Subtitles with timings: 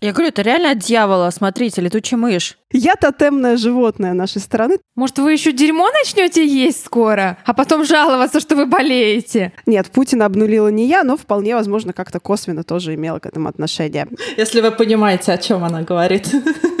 [0.00, 2.56] Я говорю, это реально от дьявола, смотрите, летучий мышь.
[2.72, 4.78] Я тотемное животное нашей страны.
[4.94, 9.52] Может, вы еще дерьмо начнете есть скоро, а потом жаловаться, что вы болеете?
[9.66, 14.08] Нет, Путина обнулила не я, но вполне возможно, как-то косвенно тоже имела к этому отношение.
[14.38, 16.28] Если вы понимаете, о чем она говорит.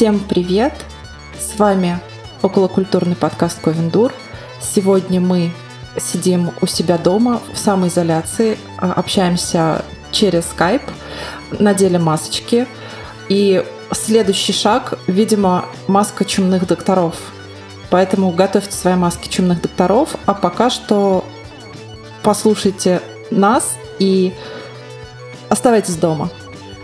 [0.00, 0.72] Всем привет!
[1.38, 2.00] С вами
[2.40, 4.14] околокультурный подкаст Ковендур.
[4.58, 5.52] Сегодня мы
[5.98, 10.80] сидим у себя дома в самоизоляции, а, общаемся через скайп,
[11.50, 12.66] надели масочки.
[13.28, 17.16] И следующий шаг, видимо, маска чумных докторов.
[17.90, 21.26] Поэтому готовьте свои маски чумных докторов, а пока что
[22.22, 24.32] послушайте нас и
[25.50, 26.30] оставайтесь дома.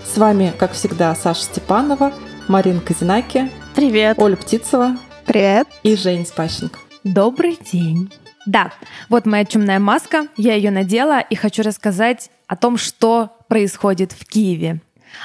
[0.04, 2.12] С вами, как всегда, Саша Степанова–
[2.48, 3.50] Марина Казинаки.
[3.74, 4.18] Привет.
[4.20, 4.96] Оля Птицева.
[5.26, 5.66] Привет.
[5.82, 6.78] И Жень Спащенко.
[7.02, 8.12] Добрый день.
[8.46, 8.72] Да,
[9.08, 14.24] вот моя чумная маска, я ее надела и хочу рассказать о том, что происходит в
[14.24, 14.80] Киеве.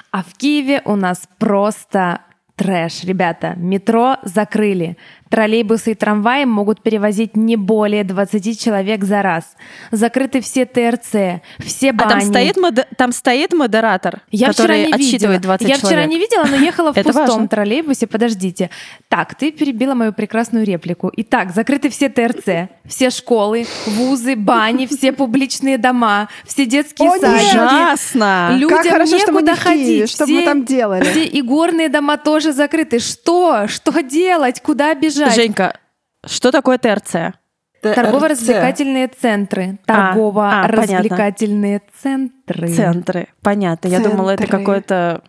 [0.09, 2.21] А в Киеве у нас просто
[2.55, 3.53] трэш, ребята.
[3.55, 4.97] Метро закрыли.
[5.31, 9.55] Троллейбусы и трамваи могут перевозить не более 20 человек за раз.
[9.89, 12.07] Закрыты все ТРЦ, все бани.
[12.07, 12.85] А там стоит, мод...
[12.97, 15.57] там стоит модератор, я который вчера не отсчитывает видела.
[15.57, 15.87] 20 Я человек.
[15.87, 17.47] вчера не видела, но ехала в Это пустом важно.
[17.47, 18.07] троллейбусе.
[18.07, 18.69] Подождите.
[19.07, 21.09] Так, ты перебила мою прекрасную реплику.
[21.15, 27.55] Итак, закрыты все ТРЦ, все школы, вузы, бани, все публичные дома, все детские О, садики.
[27.55, 28.49] Ужасно.
[28.57, 30.09] Людям как хорошо, что мы некуда не ходить.
[30.09, 31.03] что все, мы там делали.
[31.05, 32.99] Все игорные дома тоже закрыты.
[32.99, 33.67] Что?
[33.69, 34.61] Что делать?
[34.61, 35.20] Куда бежать?
[35.29, 35.77] Женька,
[36.25, 37.35] что такое ТРЦ?
[37.81, 39.79] Торгово-развлекательные центры.
[39.85, 42.67] Торгово-развлекательные центры.
[42.69, 43.27] Центры.
[43.41, 43.87] Понятно.
[43.87, 45.23] Я думала, это какое-то...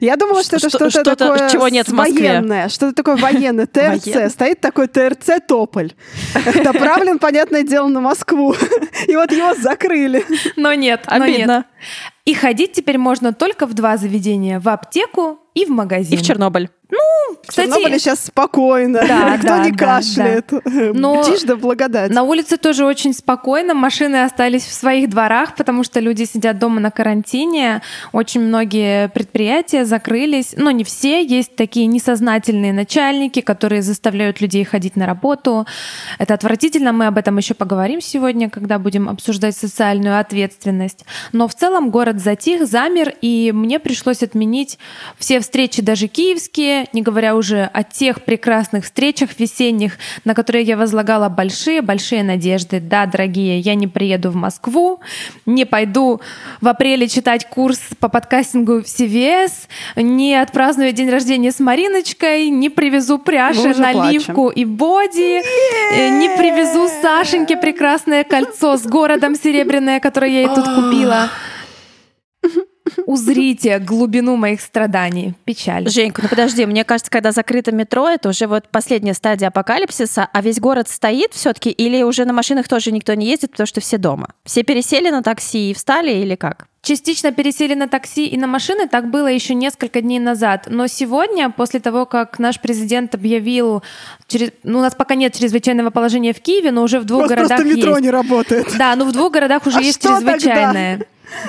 [0.00, 3.66] Я думала, что это Что- что-то что-то, такое чего нет военное, что-то такое военное.
[3.66, 4.32] ТРЦ.
[4.32, 5.94] Стоит такой ТРЦ Тополь.
[6.62, 8.54] Направлен, понятное дело, на Москву.
[9.08, 10.24] И вот его закрыли.
[10.54, 11.36] Но нет, но нет.
[11.36, 11.64] Обидно.
[12.24, 14.60] И ходить теперь можно только в два заведения.
[14.60, 16.16] В аптеку и в магазин.
[16.16, 16.70] И в Чернобыль.
[17.42, 19.00] В Кстати, Чернобыле сейчас спокойно.
[19.06, 20.52] Да, Никто да, не да, кашляет.
[20.94, 22.10] Но Тишь да благодать.
[22.10, 26.80] На улице тоже очень спокойно, машины остались в своих дворах, потому что люди сидят дома
[26.80, 27.82] на карантине.
[28.12, 31.22] Очень многие предприятия закрылись, но не все.
[31.24, 35.66] Есть такие несознательные начальники, которые заставляют людей ходить на работу.
[36.18, 41.04] Это отвратительно, мы об этом еще поговорим сегодня, когда будем обсуждать социальную ответственность.
[41.32, 44.78] Но в целом город затих, замер, и мне пришлось отменить
[45.18, 50.76] все встречи, даже киевские, не говоря уже о тех прекрасных встречах весенних, на которые я
[50.76, 52.80] возлагала большие-большие надежды.
[52.80, 55.00] Да, дорогие, я не приеду в Москву,
[55.46, 56.20] не пойду
[56.60, 59.52] в апреле читать курс по подкастингу в CVS,
[59.96, 65.42] не отпраздную день рождения с Мариночкой, не привезу уже наливку и боди,
[65.94, 71.28] э, не привезу Сашеньке прекрасное кольцо с городом серебряное, которое я ей тут купила.
[73.06, 75.34] Узрите глубину моих страданий.
[75.44, 75.88] Печаль.
[75.88, 80.42] Женька, ну подожди, мне кажется, когда закрыто метро, это уже вот последняя стадия апокалипсиса, а
[80.42, 83.98] весь город стоит все-таки, или уже на машинах тоже никто не ездит, потому что все
[83.98, 84.28] дома?
[84.44, 86.66] Все пересели на такси и встали, или как?
[86.84, 90.66] Частично пересели на такси и на машины, так было еще несколько дней назад.
[90.68, 93.84] Но сегодня, после того, как наш президент объявил,
[94.26, 97.28] через- ну, у нас пока нет чрезвычайного положения в Киеве, но уже в двух вас
[97.28, 98.02] городах просто метро есть.
[98.02, 98.66] не работает.
[98.76, 100.98] Да, ну в двух городах уже А есть что тогда?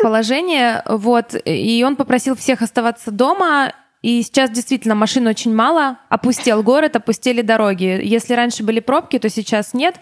[0.01, 3.73] Положение, вот, и он попросил всех оставаться дома,
[4.03, 8.01] и сейчас действительно машин очень мало, опустел город, опустели дороги.
[8.03, 9.95] Если раньше были пробки, то сейчас нет.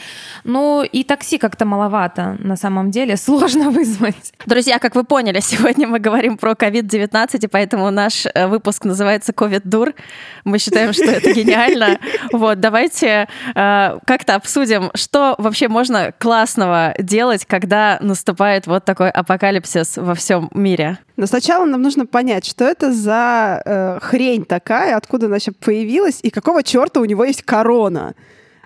[0.43, 4.33] Ну и такси как-то маловато на самом деле, сложно вызвать.
[4.47, 9.33] Друзья, как вы поняли, сегодня мы говорим про COVID-19, и поэтому наш э, выпуск называется
[9.33, 9.93] «Ковид-дур».
[10.45, 11.99] Мы считаем, что это гениально.
[12.31, 19.97] Вот, давайте э, как-то обсудим, что вообще можно классного делать, когда наступает вот такой апокалипсис
[19.97, 20.97] во всем мире.
[21.17, 26.19] Но сначала нам нужно понять, что это за э, хрень такая, откуда она вообще появилась,
[26.21, 28.13] и какого черта у него есть корона.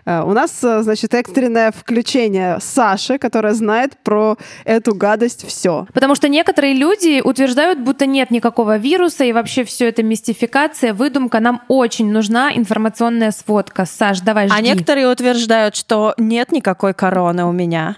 [0.05, 5.87] Э, у нас, э, значит, экстренное включение Саши, которая знает про эту гадость все.
[5.93, 11.39] Потому что некоторые люди утверждают, будто нет никакого вируса, и вообще все это мистификация, выдумка.
[11.39, 13.85] Нам очень нужна информационная сводка.
[13.85, 14.57] Саш, давай жги.
[14.57, 17.97] А некоторые утверждают, что нет никакой короны у меня,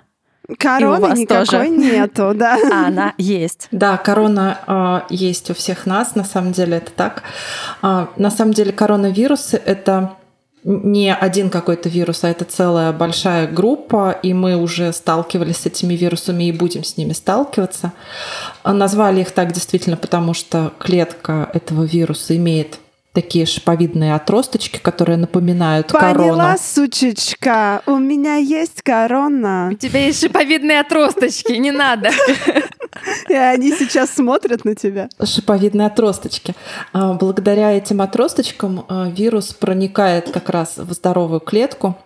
[0.57, 1.69] Короны вас никакой тоже.
[1.69, 2.57] нету, да.
[2.71, 3.67] а она есть.
[3.71, 7.23] Да, корона э, есть у всех нас, на самом деле это так.
[7.81, 10.13] А, на самом деле коронавирусы— это
[10.63, 15.93] не один какой-то вирус, а это целая большая группа, и мы уже сталкивались с этими
[15.93, 17.93] вирусами и будем с ними сталкиваться.
[18.65, 22.79] Назвали их так действительно, потому что клетка этого вируса имеет
[23.13, 26.29] такие шиповидные отросточки, которые напоминают Поняла, корону.
[26.29, 29.69] Поняла, сучечка, у меня есть корона.
[29.71, 32.11] У тебя есть шиповидные отросточки, не надо.
[33.29, 35.09] И они сейчас смотрят на тебя.
[35.23, 36.53] Шиповидные отросточки.
[36.93, 41.97] А, благодаря этим отросточкам а, вирус проникает как раз в здоровую клетку.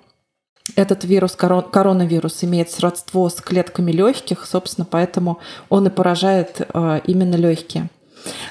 [0.75, 5.39] Этот вирус, коронавирус, имеет сродство с клетками легких, собственно, поэтому
[5.69, 7.89] он и поражает а, именно легкие.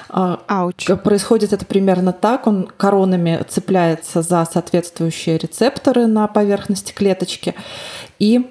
[0.09, 0.87] Ауч.
[1.03, 2.47] Происходит это примерно так.
[2.47, 7.55] Он коронами цепляется за соответствующие рецепторы на поверхности клеточки.
[8.19, 8.49] И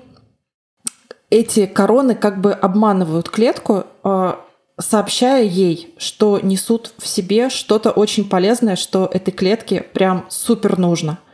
[1.29, 4.41] эти короны как бы обманывают клетку, а,
[4.79, 11.19] сообщая ей, что несут в себе что-то очень полезное, что этой клетке прям супер нужно–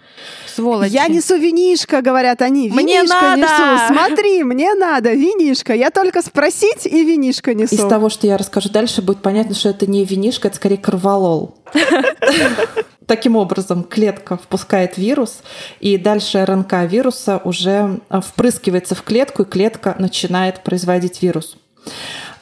[0.56, 0.92] сволочи.
[0.92, 2.70] Я несу винишко, говорят они.
[2.70, 3.40] Мне винишко надо!
[3.40, 3.92] несу.
[3.92, 5.74] Смотри, мне надо винишко.
[5.74, 7.74] Я только спросить и винишко несу.
[7.74, 11.56] Из того, что я расскажу дальше, будет понятно, что это не винишко, это скорее корвалол.
[13.06, 15.42] Таким образом, клетка впускает вирус,
[15.78, 21.56] и дальше РНК вируса уже а, впрыскивается в клетку, и клетка начинает производить вирус.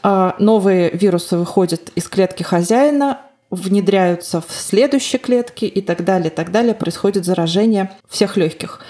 [0.03, 3.21] А, новые вирусы выходят из клетки хозяина,
[3.55, 6.75] внедряются в следующие клетки и так далее, так далее.
[6.75, 8.81] Происходит заражение всех легких.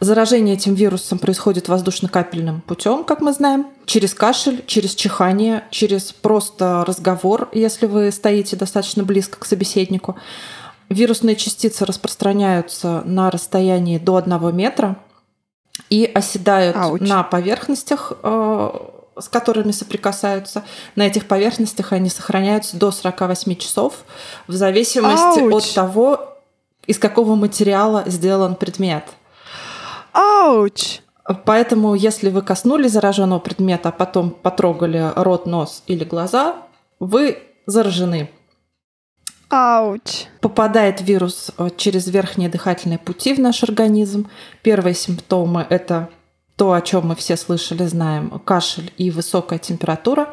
[0.00, 6.84] Заражение этим вирусом происходит воздушно-капельным путем, как мы знаем, через кашель, через чихание, через просто
[6.86, 10.16] разговор, если вы стоите достаточно близко к собеседнику.
[10.88, 14.96] Вирусные частицы распространяются на расстоянии до одного метра
[15.88, 17.00] и оседают Ауч.
[17.00, 18.70] на поверхностях э,
[19.22, 20.64] с которыми соприкасаются,
[20.96, 24.04] на этих поверхностях они сохраняются до 48 часов
[24.46, 25.64] в зависимости Ауч.
[25.64, 26.34] от того,
[26.86, 29.04] из какого материала сделан предмет.
[30.12, 31.00] Ауч!
[31.44, 36.56] Поэтому, если вы коснулись зараженного предмета, а потом потрогали рот, нос или глаза,
[36.98, 38.30] вы заражены.
[39.48, 40.24] Ауч.
[40.40, 44.28] Попадает вирус э, через верхние дыхательные пути в наш организм.
[44.62, 46.08] Первые симптомы это
[46.56, 50.28] то, о чем мы все слышали, знаем, кашель и высокая температура.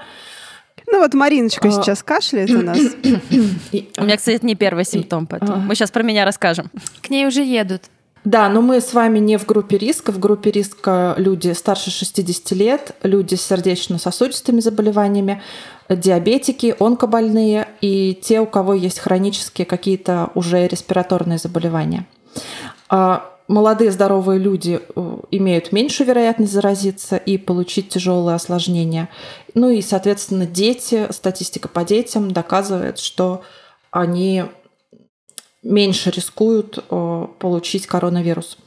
[0.91, 1.71] Ну вот Мариночка а...
[1.71, 2.77] сейчас кашляет у нас.
[2.77, 6.71] У меня, кстати, это не первый симптом, поэтому мы сейчас про меня расскажем.
[7.01, 7.83] К ней уже едут.
[8.25, 10.11] Да, но мы с вами не в группе риска.
[10.11, 15.41] В группе риска люди старше 60 лет, люди с сердечно-сосудистыми заболеваниями,
[15.87, 22.05] диабетики, онкобольные и те, у кого есть хронические какие-то уже респираторные заболевания.
[23.49, 29.09] А молодые здоровые люди э, имеют меньшую вероятность заразиться и получить тяжелые осложнения.
[29.55, 33.41] Ну и, соответственно, дети, статистика по детям доказывает, что
[33.91, 34.45] они
[35.63, 38.57] меньше рискуют э, получить коронавирус.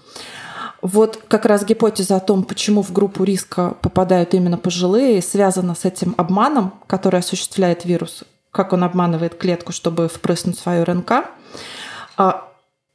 [0.82, 5.85] Вот как раз гипотеза о том, почему в группу риска попадают именно пожилые, связана с
[5.85, 11.26] этим обманом, который осуществляет вирус, как он обманывает клетку, чтобы впрыснуть свою РНК.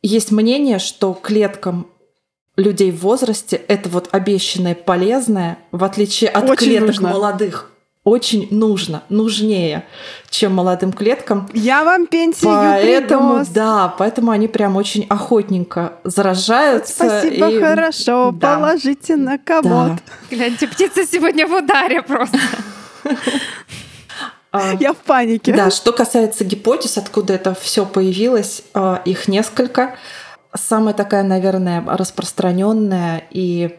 [0.02, 1.88] Есть мнение, что клеткам
[2.56, 7.10] людей в возрасте это вот обещанное полезное, в отличие от Очень клеток нужно.
[7.10, 7.72] молодых,
[8.04, 9.86] очень нужно, нужнее,
[10.30, 11.50] чем молодым клеткам.
[11.54, 13.50] Я вам пенсию Поэтому, принес.
[13.50, 16.94] да, поэтому они прям очень охотненько заражаются.
[16.94, 17.60] Спасибо, и...
[17.60, 18.56] хорошо, да.
[18.56, 19.92] положите на комод.
[19.94, 20.00] Да.
[20.30, 22.40] Гляньте, птица сегодня в ударе просто.
[24.58, 25.54] А, Я в панике.
[25.54, 29.96] Да, что касается гипотез, откуда это все появилось, а, их несколько.
[30.56, 33.78] Самая такая, наверное, распространенная и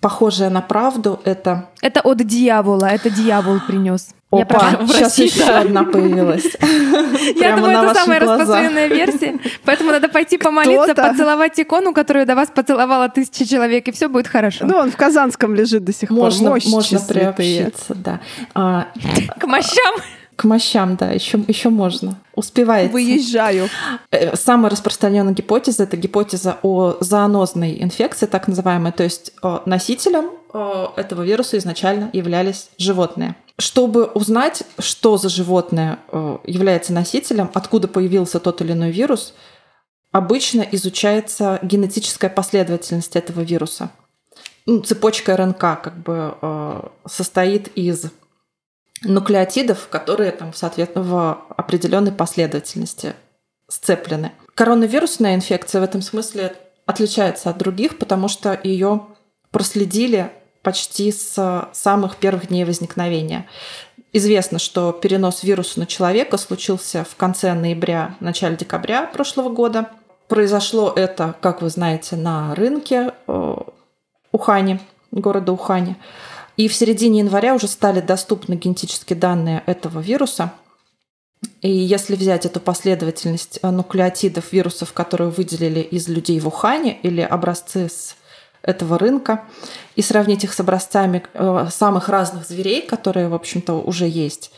[0.00, 1.70] похожая на правду это...
[1.80, 4.08] Это от дьявола, это дьявол принес.
[4.42, 6.44] Опа, Я сейчас еще одна появилась.
[7.36, 9.38] Я думаю, это самая распространенная версия.
[9.64, 14.28] Поэтому надо пойти помолиться, поцеловать икону, которую до вас поцеловала тысяча человек, и все будет
[14.28, 14.66] хорошо.
[14.66, 16.18] Ну, он в Казанском лежит до сих пор.
[16.18, 18.20] Можно, можно приобщиться, да.
[18.54, 18.88] А,
[19.38, 19.94] К мощам.
[20.36, 22.18] К мощам, да, еще, еще можно.
[22.34, 22.90] Успевает.
[22.92, 23.68] Выезжаю.
[24.10, 28.92] Э, самая распространенная гипотеза это гипотеза о зоонозной инфекции, так называемой.
[28.92, 29.32] То есть
[29.66, 30.30] носителем
[30.96, 33.36] этого вируса изначально являлись животные.
[33.58, 35.98] Чтобы узнать, что за животное
[36.44, 39.34] является носителем, откуда появился тот или иной вирус,
[40.10, 43.90] обычно изучается генетическая последовательность этого вируса.
[44.66, 46.34] Ну, цепочка РНК как бы
[47.06, 48.06] состоит из
[49.04, 53.14] нуклеотидов, которые там, соответственно, в определенной последовательности
[53.68, 54.32] сцеплены.
[54.54, 56.54] Коронавирусная инфекция в этом смысле
[56.86, 59.06] отличается от других, потому что ее
[59.50, 60.30] проследили
[60.62, 63.46] почти с самых первых дней возникновения.
[64.12, 69.90] Известно, что перенос вируса на человека случился в конце ноября, начале декабря прошлого года.
[70.28, 73.56] произошло это, как вы знаете, на рынке э,
[74.32, 74.80] Ухане,
[75.10, 75.96] города Ухане.
[76.56, 80.52] И в середине января уже стали доступны генетические данные этого вируса.
[81.60, 87.20] И если взять эту последовательность э, нуклеотидов вирусов, которые выделили из людей в Ухане, или
[87.20, 88.16] образцы с
[88.62, 89.44] этого рынка,
[89.96, 94.52] и сравнить их с образцами э, самых разных зверей, которые, в общем-то, уже есть,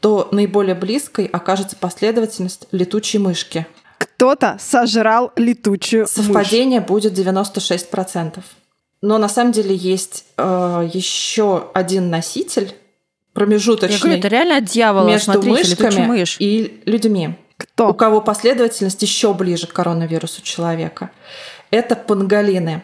[0.00, 3.66] то наиболее близкой окажется последовательность летучей мышки.
[3.98, 6.88] Кто-то сожрал летучую Совпадение мышь.
[6.88, 8.42] будет 96%.
[9.02, 12.74] Но на самом деле есть э, еще один носитель
[13.32, 13.96] промежуточный.
[13.96, 17.34] Я говорю, это реально от дьявола, между Смотрите, мышками и людьми.
[17.56, 17.90] Кто?
[17.90, 21.10] У кого последовательность еще ближе к коронавирусу человека.
[21.70, 22.82] Это панголины.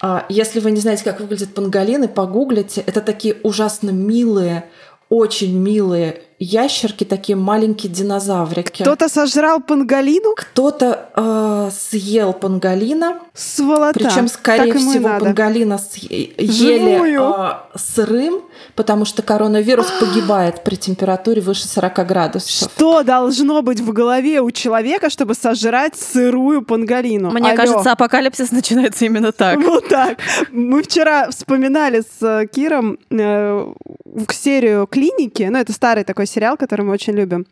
[0.00, 2.82] А, если вы не знаете, как выглядят панголины, погуглите.
[2.86, 4.64] Это такие ужасно милые,
[5.08, 8.82] очень милые ящерки, такие маленькие динозаврики.
[8.82, 10.34] Кто-то сожрал панголину?
[10.34, 13.18] Кто-то э, съел панголина.
[13.34, 13.92] Сволота.
[13.92, 18.40] Причем, скорее всего, панголина ели э, сырым,
[18.74, 22.70] потому что коронавирус погибает при температуре выше 40 градусов.
[22.72, 27.30] Что должно быть в голове у человека, чтобы сожрать сырую панголину?
[27.30, 27.56] Мне Алло.
[27.56, 29.60] кажется, апокалипсис начинается именно так.
[29.70, 30.18] Вот так.
[30.50, 33.72] Мы вчера вспоминали с э, Киром э,
[34.32, 37.46] серию клиники, ну это старый такой сериал, который мы очень любим.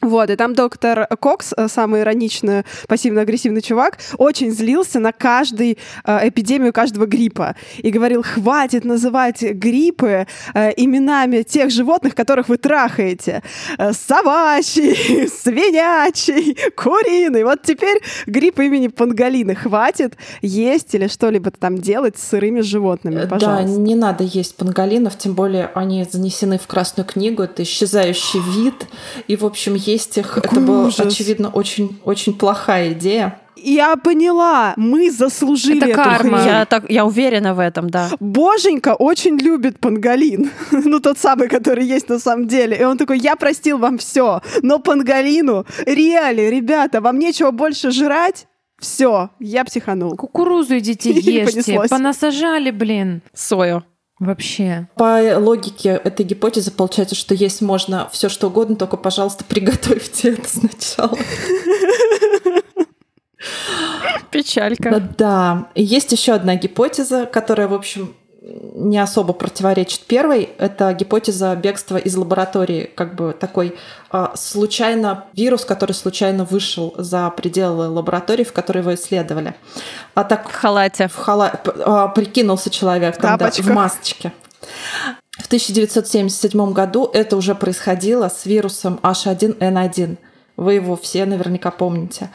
[0.00, 6.28] Вот, и там доктор Кокс, э, самый ироничный, пассивно-агрессивный чувак, очень злился на каждый э,
[6.28, 7.56] эпидемию каждого гриппа.
[7.78, 13.42] И говорил, хватит называть гриппы э, именами тех животных, которых вы трахаете.
[13.76, 17.42] Э, собачий, свинячий, куриный.
[17.42, 19.56] Вот теперь грипп имени Пангалины.
[19.56, 23.66] Хватит есть или что-либо там делать с сырыми животными, пожалуйста.
[23.66, 27.42] Да, не надо есть панголинов, тем более они занесены в Красную книгу.
[27.42, 28.86] Это исчезающий вид.
[29.26, 30.32] И, в общем, есть их.
[30.32, 33.40] Какой это была, очевидно, очень, очень плохая идея.
[33.56, 36.38] Я поняла, мы заслужили Это эту карма.
[36.38, 36.48] Хрень.
[36.48, 38.10] Я, так, я уверена в этом, да.
[38.20, 40.50] Боженька очень любит панголин.
[40.70, 42.76] ну, тот самый, который есть на самом деле.
[42.76, 48.46] И он такой, я простил вам все, но панголину, реали, ребята, вам нечего больше жрать,
[48.78, 50.16] все, я психанул.
[50.16, 53.22] Кукурузу идите ешьте, понасажали, блин.
[53.34, 53.84] Сою.
[54.18, 54.88] Вообще.
[54.96, 60.48] По логике этой гипотезы получается, что есть можно все что угодно, только, пожалуйста, приготовьте это
[60.48, 61.16] сначала.
[64.30, 65.00] Печалька.
[65.16, 65.68] Да.
[65.74, 68.14] И есть еще одна гипотеза, которая, в общем,
[68.74, 70.50] не особо противоречит первой.
[70.58, 73.76] Это гипотеза бегства из лаборатории, как бы такой
[74.10, 79.54] а, случайно вирус, который случайно вышел за пределы лаборатории, в которой его исследовали.
[80.14, 81.08] А так в халате.
[81.08, 81.60] В хала...
[81.84, 84.32] а, прикинулся человек там, да, в масочке.
[85.38, 90.16] В 1977 году это уже происходило с вирусом H1N1.
[90.56, 92.30] Вы его все наверняка помните.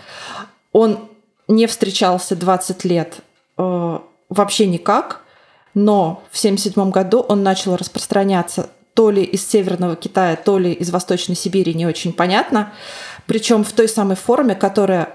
[0.71, 1.09] Он
[1.47, 3.17] не встречался 20 лет
[3.57, 5.22] э, вообще никак,
[5.73, 10.91] но в 1977 году он начал распространяться то ли из Северного Китая, то ли из
[10.91, 12.73] Восточной Сибири, не очень понятно.
[13.25, 15.09] Причем в той самой форме, которая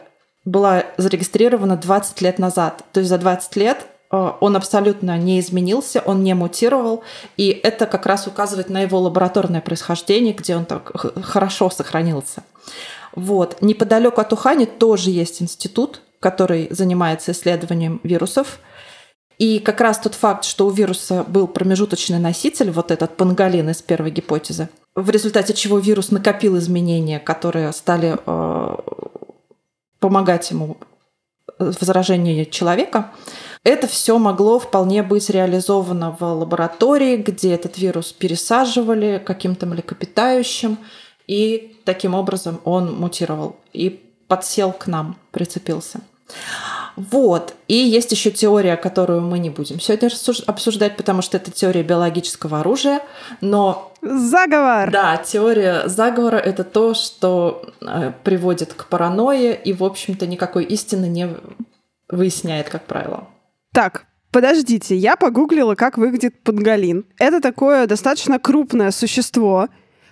[0.45, 2.83] была зарегистрирована 20 лет назад.
[2.93, 7.03] То есть за 20 лет э, он абсолютно не изменился, он не мутировал,
[7.37, 10.91] и это как раз указывает на его лабораторное происхождение, где он так
[11.23, 12.43] хорошо сохранился.
[13.15, 13.61] Вот.
[13.61, 18.59] Неподалеку от Ухани тоже есть институт, который занимается исследованием вирусов.
[19.39, 23.81] И как раз тот факт, что у вируса был промежуточный носитель, вот этот панголин из
[23.83, 28.77] первой гипотезы, в результате чего вирус накопил изменения, которые стали э,
[30.01, 30.77] помогать ему
[31.59, 31.73] в
[32.51, 33.13] человека,
[33.65, 40.79] это все могло вполне быть реализовано в лаборатории, где этот вирус пересаживали каким-то млекопитающим,
[41.27, 43.91] и таким образом он мутировал и
[44.27, 46.01] подсел к нам, прицепился.
[46.99, 47.55] Вот.
[47.69, 50.11] И есть еще теория, которую мы не будем сегодня
[50.47, 53.01] обсуждать, потому что это теория биологического оружия,
[53.41, 53.93] но...
[54.03, 54.91] Заговор!
[54.91, 61.07] Да, теория заговора— это то, что э, приводит к паранойе и, в общем-то, никакой истины
[61.07, 61.29] не
[62.09, 63.29] выясняет, как правило.
[63.73, 67.07] Так, подождите, я погуглила, как выглядит панголин.
[67.19, 69.69] Это такое достаточно крупное существо,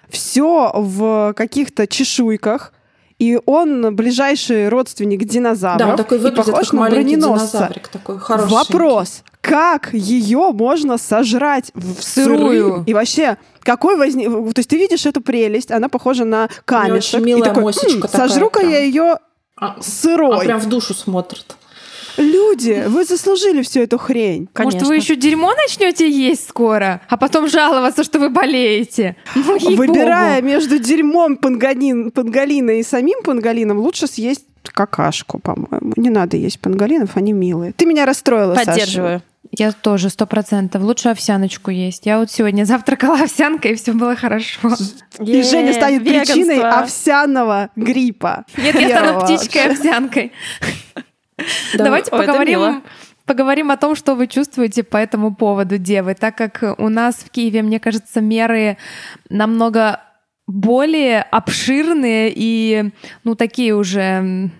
[0.08, 2.72] все в каких-то чешуйках,
[3.18, 5.78] и он ближайший родственник динозавров.
[5.78, 7.72] Да, он такой выглядит, и похож как на броненосца.
[7.90, 8.50] такой хороший.
[8.50, 12.84] Вопрос, как ее можно сожрать в сырую?
[12.86, 14.28] И вообще, какой возник...
[14.28, 17.20] То есть ты видишь эту прелесть, она похожа на камешек.
[17.20, 19.18] Очень милая и такой, мосечка Сожру-ка я ее
[19.56, 20.36] а, сырой.
[20.36, 21.56] А прям в душу смотрит.
[22.16, 24.48] Люди, вы заслужили всю эту хрень.
[24.52, 24.80] Конечно.
[24.80, 29.16] Может, вы еще дерьмо начнете есть скоро, а потом жаловаться, что вы болеете.
[29.34, 35.92] Ну, Выбирая между дерьмом пангалин, пангалина и самим пангалином, лучше съесть какашку, по-моему.
[35.96, 37.72] Не надо есть панголинов, они милые.
[37.72, 39.20] Ты меня расстроила, Поддерживаю.
[39.20, 39.24] Саша.
[39.52, 40.82] Я тоже сто процентов.
[40.82, 42.04] Лучше овсяночку есть.
[42.04, 44.74] Я вот сегодня завтракала овсянкой, и все было хорошо.
[45.20, 48.44] И Женя станет причиной овсяного гриппа.
[48.56, 49.76] Нет, я стану птичкой
[51.38, 51.84] овсянкой.
[51.84, 52.82] Давайте поговорим
[53.26, 57.30] поговорим о том, что вы чувствуете по этому поводу, девы, так как у нас в
[57.30, 58.78] Киеве, мне кажется, меры
[59.28, 60.00] намного
[60.46, 62.92] более обширные и,
[63.24, 64.50] ну, такие уже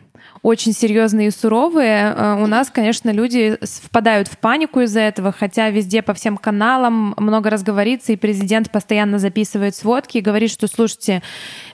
[0.43, 5.71] очень серьезные и суровые, э, у нас, конечно, люди впадают в панику из-за этого, хотя
[5.71, 10.69] везде по всем каналам много раз говорится, и президент постоянно записывает сводки и говорит, что,
[10.69, 11.23] слушайте,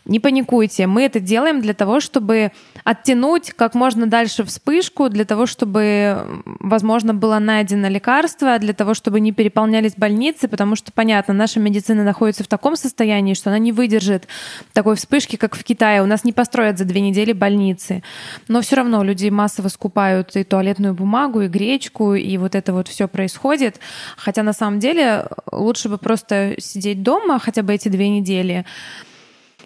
[0.05, 2.53] не паникуйте, мы это делаем для того, чтобы
[2.85, 9.21] оттянуть как можно дальше вспышку, для того, чтобы, возможно, было найдено лекарство, для того, чтобы
[9.21, 13.71] не переполнялись больницы, потому что, понятно, наша медицина находится в таком состоянии, что она не
[13.71, 14.27] выдержит
[14.73, 16.03] такой вспышки, как в Китае.
[16.03, 18.03] У нас не построят за две недели больницы.
[18.49, 22.89] Но все равно люди массово скупают и туалетную бумагу, и гречку, и вот это вот
[22.89, 23.79] все происходит.
[24.17, 28.65] Хотя на самом деле лучше бы просто сидеть дома хотя бы эти две недели,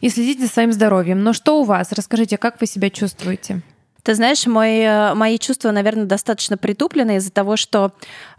[0.01, 1.23] и следить за своим здоровьем.
[1.23, 1.93] Но что у вас?
[1.93, 3.63] Расскажите, как вы себя чувствуете?
[4.07, 7.91] Ты знаешь, мои, э, мои чувства, наверное, достаточно притуплены из-за того, что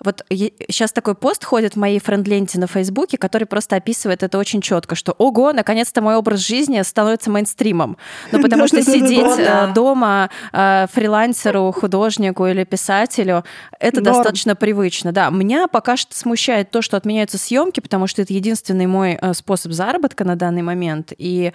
[0.02, 4.62] вот сейчас такой пост ходит в моей френд-ленте на Фейсбуке, который просто описывает это очень
[4.62, 7.98] четко, что ого, наконец-то мой образ жизни становится мейнстримом.
[8.32, 13.44] Ну, потому что сидеть э, дома э, фрилансеру, художнику или писателю,
[13.78, 15.12] это достаточно привычно.
[15.12, 19.74] Да, меня пока что смущает то, что отменяются съемки, потому что это единственный мой способ
[19.74, 21.12] заработка на данный момент.
[21.18, 21.52] И,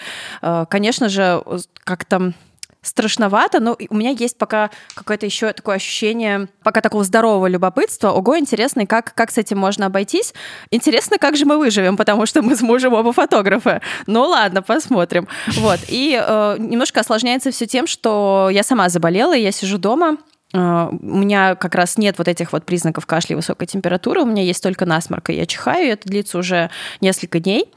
[0.69, 1.43] конечно же,
[1.85, 2.35] как-то
[2.83, 8.11] страшновато, но у меня есть пока какое-то еще такое ощущение, пока такого здорового любопытства.
[8.11, 10.35] Ого, интересно, как, как с этим можно обойтись.
[10.71, 13.81] Интересно, как же мы выживем, потому что мы с мужем оба фотографы.
[14.07, 15.29] Ну ладно, посмотрим.
[15.47, 15.81] Вот.
[15.89, 20.19] И э, немножко осложняется все тем, что я сама заболела, я сижу дома,
[20.55, 24.27] Uh, у меня как раз нет вот этих вот признаков кашля и высокой температуры, у
[24.27, 26.69] меня есть только насморк, и я чихаю, и это длится уже
[27.01, 27.73] несколько дней.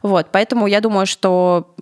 [0.00, 1.74] Вот, поэтому я думаю, что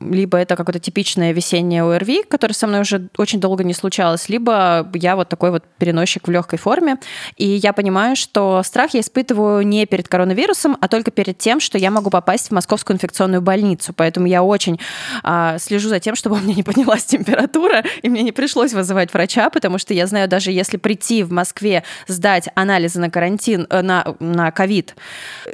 [0.00, 4.90] либо это какое-то типичное весеннее ОРВИ, которое со мной уже очень долго не случалось, либо
[4.94, 6.98] я вот такой вот переносчик в легкой форме.
[7.36, 11.78] И я понимаю, что страх я испытываю не перед коронавирусом, а только перед тем, что
[11.78, 13.92] я могу попасть в московскую инфекционную больницу.
[13.94, 14.78] Поэтому я очень
[15.22, 19.12] а, слежу за тем, чтобы у меня не поднялась температура, и мне не пришлось вызывать
[19.12, 23.82] врача, потому что я знаю, даже если прийти в Москве сдать анализы на карантин, э,
[23.82, 24.94] на, на ковид,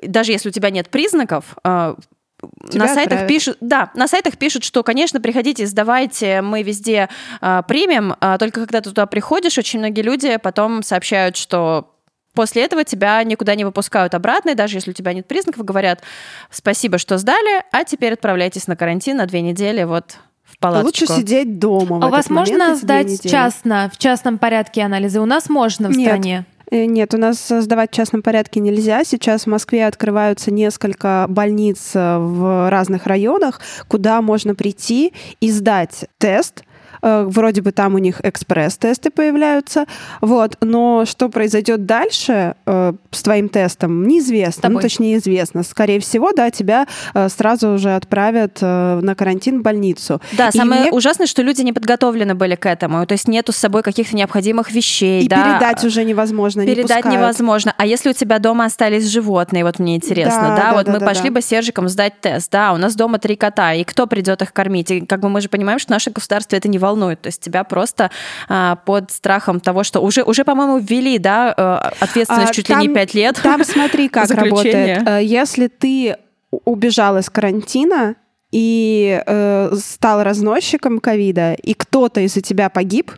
[0.02, 1.94] даже если у тебя нет признаков, э,
[2.70, 3.28] Тебя на сайтах отправят.
[3.28, 7.08] пишут, да, на сайтах пишут, что, конечно, приходите, сдавайте, мы везде
[7.40, 8.14] э, примем.
[8.20, 11.94] А только когда ты туда приходишь, очень многие люди потом сообщают, что
[12.34, 16.02] после этого тебя никуда не выпускают обратно, и даже если у тебя нет признаков, говорят,
[16.50, 21.12] спасибо, что сдали, а теперь отправляйтесь на карантин на две недели, вот в палаточку.
[21.12, 21.98] Лучше сидеть дома.
[22.00, 25.20] А у вас можно сдать частно, в частном порядке анализы?
[25.20, 26.06] У нас можно в Нет.
[26.08, 26.46] стране.
[26.70, 29.04] Э, нет, у нас сдавать в частном порядке нельзя.
[29.04, 36.06] Сейчас в Москве открываются несколько больниц э, в разных районах, куда можно прийти и сдать
[36.18, 36.64] тест
[37.02, 39.86] вроде бы там у них экспресс-тесты появляются,
[40.20, 45.62] вот, но что произойдет дальше э, с твоим тестом, неизвестно, ну, точнее, известно.
[45.62, 50.20] Скорее всего, да, тебя э, сразу уже отправят э, на карантин в больницу.
[50.32, 50.92] Да, и самое мне...
[50.92, 54.70] ужасное, что люди не подготовлены были к этому, то есть нету с собой каких-то необходимых
[54.70, 55.24] вещей.
[55.24, 57.74] И да, передать уже невозможно, Передать не невозможно.
[57.76, 60.92] А если у тебя дома остались животные, вот мне интересно, да, да, да вот да,
[60.92, 61.34] мы да, пошли да.
[61.34, 64.52] бы с Сержиком сдать тест, да, у нас дома три кота, и кто придет их
[64.52, 64.90] кормить?
[64.90, 67.20] И как бы мы же понимаем, что наше государство это не волнует.
[67.20, 68.10] То есть тебя просто
[68.48, 72.80] а, под страхом того, что уже, уже по-моему, ввели, да, э, ответственность а, чуть там,
[72.80, 73.38] ли не пять лет.
[73.42, 75.06] Там смотри, как работает.
[75.06, 76.16] Э, если ты
[76.50, 78.16] убежал из карантина,
[78.50, 83.12] и э, стал разносчиком ковида, и кто-то из-за тебя погиб,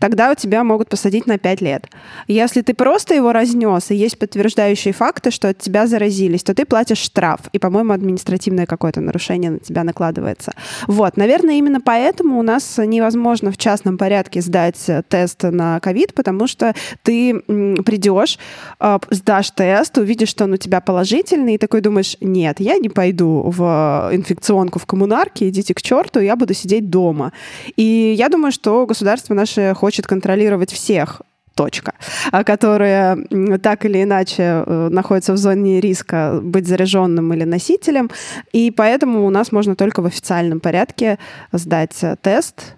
[0.00, 1.88] тогда у тебя могут посадить на 5 лет.
[2.26, 6.64] Если ты просто его разнес, и есть подтверждающие факты, что от тебя заразились, то ты
[6.64, 7.40] платишь штраф.
[7.52, 10.52] И, по-моему, административное какое-то нарушение на тебя накладывается.
[10.88, 16.48] Вот, наверное, именно поэтому у нас невозможно в частном порядке сдать тест на ковид, потому
[16.48, 18.38] что ты придешь,
[18.80, 22.88] а, сдашь тест, увидишь, что он у тебя положительный, и такой думаешь, нет, я не
[22.88, 27.32] пойду в инфекционку в коммунарке, идите к черту, я буду сидеть дома.
[27.76, 31.22] И я думаю, что государство наше хочет контролировать всех
[31.54, 31.94] точка,
[32.30, 33.16] а которые
[33.62, 38.10] так или иначе э, находятся в зоне риска быть заряженным или носителем.
[38.52, 41.18] И поэтому у нас можно только в официальном порядке
[41.52, 42.74] сдать э, тест,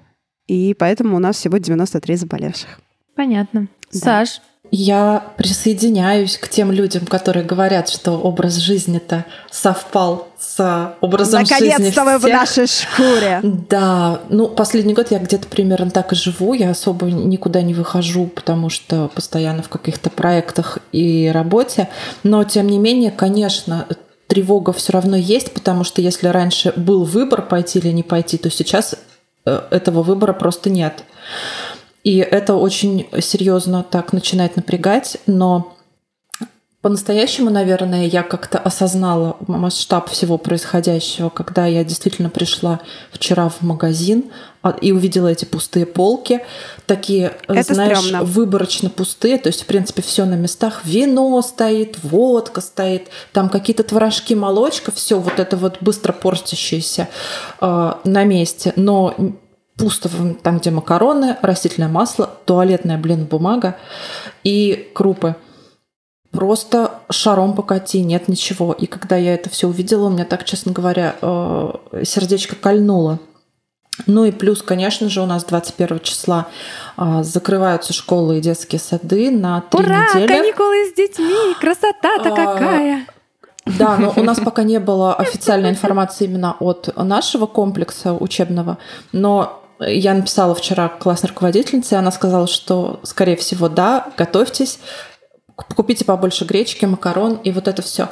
[0.47, 2.81] и поэтому у нас всего 93 заболевших.
[3.17, 3.67] Понятно.
[3.93, 3.99] Да.
[3.99, 11.59] Саш, Я присоединяюсь к тем людям, которые говорят, что образ жизни-то совпал с образом Наконец-то
[11.59, 13.40] жизни Наконец-то вы в нашей шкуре.
[13.42, 16.52] Да, ну последний год я где-то примерно так и живу.
[16.54, 21.88] Я особо никуда не выхожу, потому что постоянно в каких-то проектах и работе.
[22.22, 23.87] Но тем не менее, конечно,
[24.28, 28.50] тревога все равно есть, потому что если раньше был выбор пойти или не пойти, то
[28.50, 28.94] сейчас
[29.46, 31.04] э, этого выбора просто нет.
[32.09, 35.75] И это очень серьезно так начинает напрягать, но
[36.81, 42.81] по-настоящему, наверное, я как-то осознала масштаб всего происходящего, когда я действительно пришла
[43.12, 44.25] вчера в магазин
[44.62, 46.40] а, и увидела эти пустые полки,
[46.87, 48.25] такие, Это знаешь, стрёмно.
[48.25, 50.81] выборочно пустые, то есть, в принципе, все на местах.
[50.87, 57.09] Вино стоит, водка стоит, там какие-то творожки, молочка, все вот это вот быстро портящееся
[57.61, 58.73] э, на месте.
[58.77, 59.14] Но
[59.79, 60.11] пусто
[60.43, 63.77] там, где макароны, растительное масло, туалетная, блин, бумага
[64.45, 65.37] и крупы.
[66.31, 68.73] Просто шаром покати, нет ничего.
[68.75, 73.19] И когда я это все увидела, у меня так, честно говоря, э, сердечко кольнуло.
[74.07, 76.47] Ну и плюс, конечно же, у нас 21 числа
[76.97, 80.09] а, закрываются школы и детские сады на три Ура!
[80.14, 80.27] недели.
[80.29, 81.55] каникулы с детьми!
[81.61, 83.07] Красота-то А, какая!
[83.67, 88.79] Да, но у нас пока не было официальной информации именно от нашего комплекса учебного,
[89.12, 94.79] но я написала вчера классной руководительнице, и она сказала, что, скорее всего, да, готовьтесь,
[95.57, 98.09] купите побольше гречки, макарон и вот это все.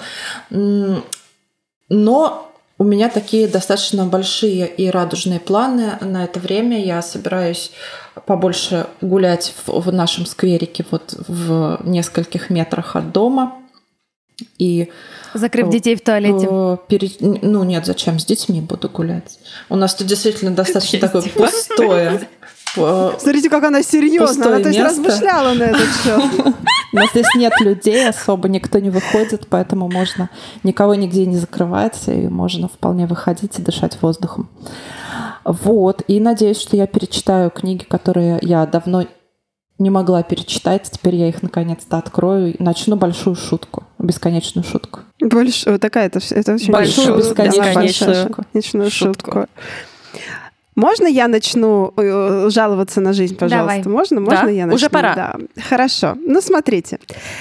[0.50, 6.85] Но у меня такие достаточно большие и радужные планы на это время.
[6.85, 7.70] Я собираюсь
[8.26, 13.55] побольше гулять в, нашем скверике вот в нескольких метрах от дома.
[14.59, 14.90] И
[15.37, 16.46] Закрыв детей в туалете.
[16.51, 18.18] э, пере- Ну нет, зачем?
[18.18, 19.38] С детьми буду гулять.
[19.68, 22.20] У нас тут действительно достаточно такое пустое.
[22.77, 24.27] э, Смотрите, как она серьезно.
[24.27, 26.55] Она Пустое то есть размышляла на этот счет.
[26.92, 30.31] У нас здесь нет людей особо, никто не выходит, поэтому можно
[30.62, 34.49] никого нигде не закрывать, и можно вполне выходить и дышать воздухом.
[35.44, 39.05] Вот, и надеюсь, что я перечитаю книги, которые я давно
[39.79, 40.90] не могла перечитать.
[40.90, 45.00] Теперь я их наконец-то открою и начну большую шутку, бесконечную шутку.
[45.20, 48.42] Больше вот такая это, это очень Большую, большая- бесконечную да, шутку.
[48.42, 49.32] бесконечную Шутку.
[49.32, 49.48] шутку.
[50.74, 53.82] Можно я начну э, жаловаться на жизнь, пожалуйста?
[53.82, 53.90] Давай.
[53.90, 54.20] Можно?
[54.20, 54.74] Можно Да, я начну?
[54.76, 55.14] уже пора.
[55.14, 55.37] Да.
[55.70, 56.16] Хорошо.
[56.20, 56.98] Ну, смотрите.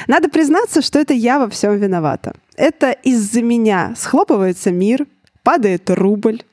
[0.07, 2.33] Надо признаться, что это я во всем виновата.
[2.55, 5.05] Это из-за меня схлопывается мир,
[5.43, 6.43] падает рубль.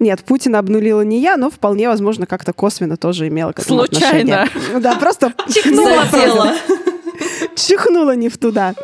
[0.00, 4.42] Нет, Путина обнулила не я, но вполне возможно как-то косвенно тоже имела к этому Случайно.
[4.42, 4.80] отношение.
[4.80, 6.04] Да, просто Чихнула
[7.54, 8.74] чихнула не в туда.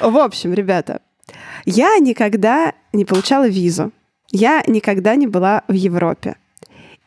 [0.00, 1.00] В общем, ребята,
[1.64, 3.92] я никогда не получала визу.
[4.30, 6.36] Я никогда не была в Европе.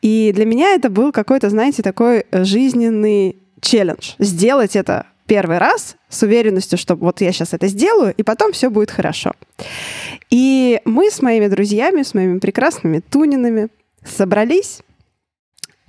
[0.01, 4.13] И для меня это был какой-то, знаете, такой э, жизненный челлендж.
[4.17, 8.69] Сделать это первый раз с уверенностью, что вот я сейчас это сделаю, и потом все
[8.69, 9.32] будет хорошо.
[10.30, 13.69] И мы с моими друзьями, с моими прекрасными тунинами
[14.04, 14.82] собрались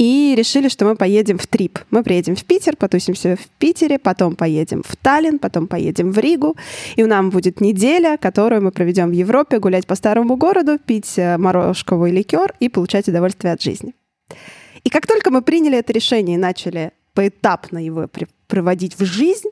[0.02, 1.78] и решили, что мы поедем в трип.
[1.92, 6.56] Мы приедем в Питер, потусимся в Питере, потом поедем в Таллин, потом поедем в Ригу.
[6.96, 11.18] И у нас будет неделя, которую мы проведем в Европе, гулять по старому городу, пить
[11.18, 13.94] э, морожковый ликер и получать удовольствие от жизни.
[14.82, 18.08] И как только мы приняли это решение и начали поэтапно его
[18.48, 19.50] приводить в жизнь,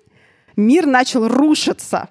[0.56, 2.08] мир начал рушиться.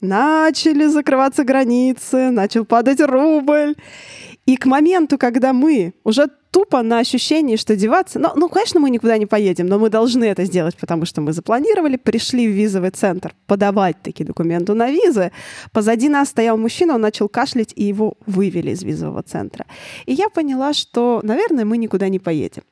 [0.00, 3.74] Начали закрываться границы, начал падать рубль.
[4.46, 8.18] И к моменту, когда мы уже тупо на ощущении, что деваться...
[8.18, 11.32] Ну, ну, конечно, мы никуда не поедем, но мы должны это сделать, потому что мы
[11.32, 15.32] запланировали, пришли в визовый центр подавать такие документы на визы.
[15.72, 19.66] Позади нас стоял мужчина, он начал кашлять, и его вывели из визового центра.
[20.06, 22.62] И я поняла, что, наверное, мы никуда не поедем.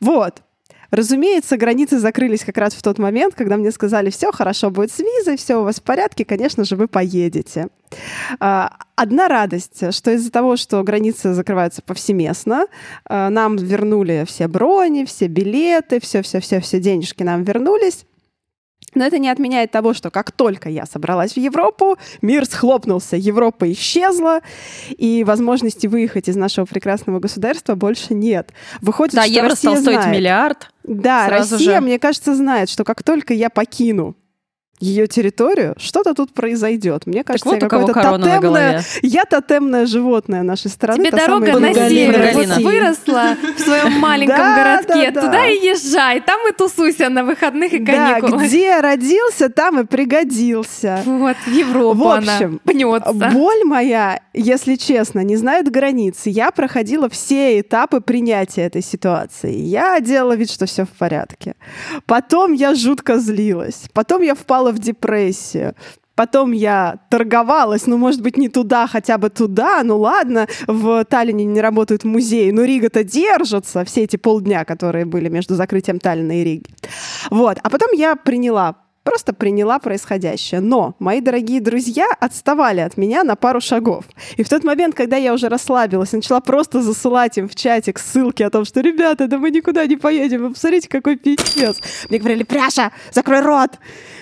[0.00, 0.42] Вот.
[0.90, 4.98] Разумеется, границы закрылись как раз в тот момент, когда мне сказали, все хорошо будет с
[5.00, 7.68] визой, все у вас в порядке, конечно же, вы поедете.
[8.40, 12.66] А, Одна радость, что из-за того, что границы закрываются повсеместно,
[13.04, 18.04] а, нам вернули все брони, все билеты, все-все-все-все денежки нам вернулись.
[18.94, 23.70] Но это не отменяет того, что как только я собралась в Европу, мир схлопнулся, Европа
[23.70, 24.40] исчезла,
[24.88, 28.50] и возможности выехать из нашего прекрасного государства больше нет.
[28.80, 30.16] Выходит, Да, что евро Россия стал стоить знает.
[30.16, 30.70] миллиард.
[30.88, 31.80] Да, Сразу Россия, же.
[31.82, 34.16] мне кажется, знает, что как только я покину
[34.80, 37.06] ее территорию, что-то тут произойдет.
[37.06, 40.98] Мне кажется, вот я какое-то тотемное, я тотемное животное нашей страны.
[41.04, 45.10] Тебе дорога на север вот выросла в своем маленьком Да, городке.
[45.10, 45.26] да, да.
[45.26, 48.44] Туда и езжай, там и тусуйся на выходных и Да, каникулах.
[48.44, 51.02] где родился, там и пригодился.
[51.04, 53.12] Вот, в Европу В она общем, пнется.
[53.12, 56.22] Боль моя, если честно, не знает границ.
[56.24, 59.52] Я проходила все этапы принятия этой ситуации.
[59.54, 61.54] Я делала вид, что все в порядке.
[62.06, 63.82] Потом я жутко злилась.
[63.92, 65.74] Потом я впала в депрессию.
[66.18, 69.82] Потом я торговалась, ну, может быть, не туда, хотя бы туда.
[69.84, 75.28] Ну, ладно, в Таллине не работают музеи, но Рига-то держится все эти полдня, которые были
[75.28, 76.66] между закрытием Таллина и Риги.
[77.30, 77.58] Вот.
[77.62, 78.74] А потом я приняла
[79.08, 80.60] просто приняла происходящее.
[80.60, 84.04] Но мои дорогие друзья отставали от меня на пару шагов.
[84.36, 88.42] И в тот момент, когда я уже расслабилась, начала просто засылать им в чатик ссылки
[88.42, 91.80] о том, что «Ребята, да мы никуда не поедем, вы посмотрите, какой пиздец».
[92.10, 93.78] Мне говорили «Пряша, закрой рот,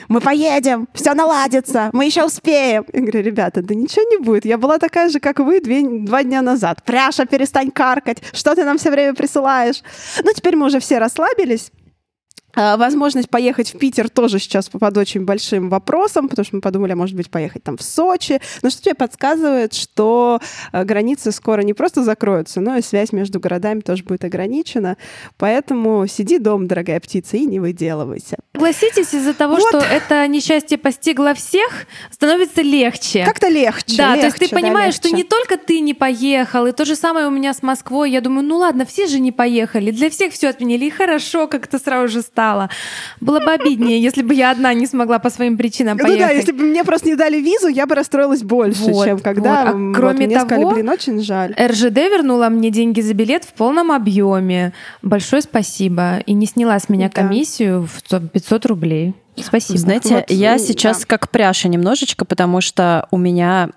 [0.08, 2.84] мы поедем, все наладится, мы еще успеем».
[2.92, 6.22] Я говорю «Ребята, да ничего не будет, я была такая же, как вы две, два
[6.22, 6.84] дня назад.
[6.84, 9.82] Пряша, перестань каркать, что ты нам все время присылаешь?»
[10.22, 11.72] Ну, теперь мы уже все расслабились.
[12.56, 16.92] А, Возможность поехать в Питер тоже сейчас под очень большим вопросом, потому что мы подумали,
[16.92, 18.40] а может быть, поехать там в Сочи.
[18.62, 20.40] Но что тебе подсказывает, что
[20.72, 24.96] э, границы скоро не просто закроются, но и связь между городами тоже будет ограничена.
[25.36, 28.36] Поэтому сиди дома, дорогая птица, и не выделывайся.
[28.54, 29.68] Согласитесь, из-за того, Вот.
[29.68, 33.24] что это несчастье постигло всех, становится легче.
[33.24, 33.96] Как-то легче.
[33.98, 35.22] Да, то есть ты легче, да, понимаешь, что легче.
[35.22, 38.10] не только ты не поехал, и то же самое у меня с Москвой.
[38.10, 41.78] Я думаю, ну ладно, все же не поехали, для всех все отменили, и хорошо как-то
[41.78, 42.45] сразу же стало.
[43.20, 46.20] Было бы обиднее, если бы я одна не смогла по своим причинам Ну поехать.
[46.28, 49.64] да, если бы мне просто не дали визу, я бы расстроилась больше, Вот, чем когда
[49.64, 49.68] вот.
[49.68, 51.54] А вот кроме мне сказали, того, блин, очень жаль.
[51.58, 54.72] РЖД вернула мне деньги за билет в полном объеме.
[55.02, 56.18] Большое спасибо.
[56.26, 57.22] И не сняла с меня Да.
[57.22, 59.14] комиссию в 500 рублей.
[59.38, 59.78] Спасибо.
[59.78, 61.06] Знаете, Вот, я сейчас да.
[61.06, 63.70] как пряша немножечко, потому что у меня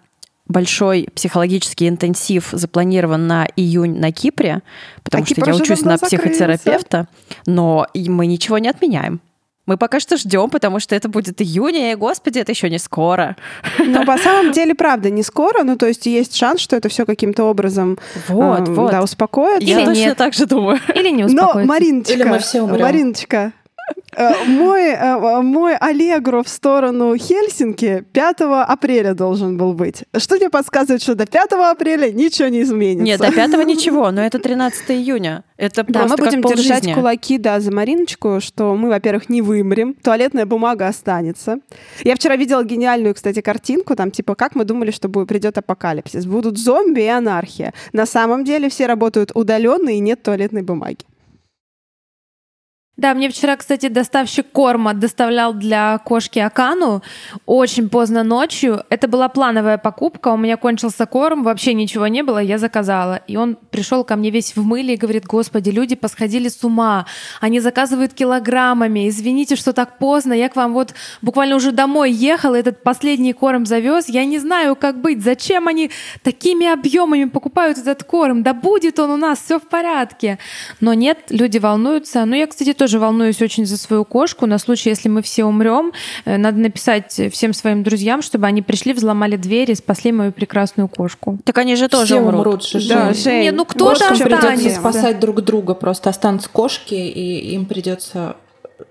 [0.50, 4.62] большой психологический интенсив запланирован на июнь на Кипре,
[5.04, 6.06] потому А что Кипр я учусь на закрылся.
[6.18, 7.08] психотерапевта,
[7.46, 9.22] но и мы ничего не отменяем.
[9.66, 13.36] Мы пока что ждем, потому что это будет июнь, и, господи, это еще не скоро.
[13.78, 15.62] Но по самом деле, правда, не скоро.
[15.64, 18.90] Ну, то есть есть шанс, что это все каким-то образом Вот, эм, вот.
[18.90, 19.64] да, успокоится.
[19.68, 20.18] Я Или точно нет.
[20.18, 20.80] так же думаю.
[20.96, 21.68] Или не Но, успокоиться.
[21.68, 22.82] Мариночка, Или мы все умрем.
[22.82, 23.54] Мариночка,
[24.47, 30.04] мой, э, мой Аллегро в сторону Хельсинки 5 апреля должен был быть.
[30.17, 33.04] Что тебе подсказывает, что до 5 апреля ничего не изменится?
[33.04, 35.43] Нет, до пятого ничего, но это 13 июня.
[35.58, 36.93] Это Да, просто мы будем как держать полжизни.
[36.93, 41.60] кулаки, да, за Мариночку, что мы, во-первых, не вымрем, туалетная бумага останется.
[42.04, 46.25] Я вчера видела гениальную, кстати, картинку, там, типа, как мы думали, что будет, придет апокалипсис.
[46.25, 47.73] Будут зомби и анархия.
[47.93, 50.99] На самом деле все работают удаленно и нет туалетной бумаги.
[53.00, 57.02] Да, мне вчера, кстати, доставщик корма доставлял для кошки Акану
[57.46, 58.84] очень поздно ночью.
[58.90, 63.22] Это была плановая покупка, у меня кончился корм, вообще ничего не было, я заказала.
[63.26, 67.06] И он пришел ко мне весь в мыле и говорит, господи, люди посходили с ума,
[67.40, 72.54] они заказывают килограммами, извините, что так поздно, я к вам вот буквально уже домой ехал,
[72.54, 75.90] этот последний корм завез, я не знаю, как быть, зачем они
[76.22, 80.38] такими объемами покупают этот корм, да будет он у нас, все в порядке.
[80.82, 82.26] Но нет, люди волнуются.
[82.26, 84.47] Ну, я, кстати, тоже волнуюсь очень за свою кошку.
[84.47, 85.91] На случай, если мы все умрем,
[86.25, 90.88] э, надо написать всем своим друзьям, чтобы они пришли, взломали дверь и спасли мою прекрасную
[90.88, 91.38] кошку.
[91.43, 92.34] Так они же тоже Все умрут.
[92.47, 92.80] умрут же.
[92.89, 93.23] Да, Жень.
[93.23, 94.80] Жень, Не, ну кто-то Кошкам придется останется.
[94.80, 95.73] спасать друг друга.
[95.75, 98.38] Просто останутся кошки, и им придется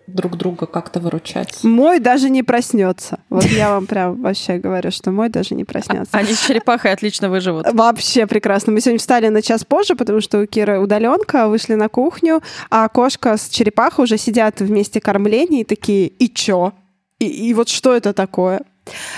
[0.07, 1.62] друг друга как-то выручать.
[1.62, 3.20] Мой даже не проснется.
[3.29, 6.16] Вот я вам прям вообще говорю, что мой даже не проснется.
[6.16, 7.66] Они с черепахой отлично выживут.
[7.72, 8.72] Вообще прекрасно.
[8.72, 12.88] Мы сегодня встали на час позже, потому что у Киры удаленка, вышли на кухню, а
[12.88, 16.72] кошка с черепахой уже сидят вместе кормления и такие, и чё?
[17.18, 18.62] И, и вот что это такое?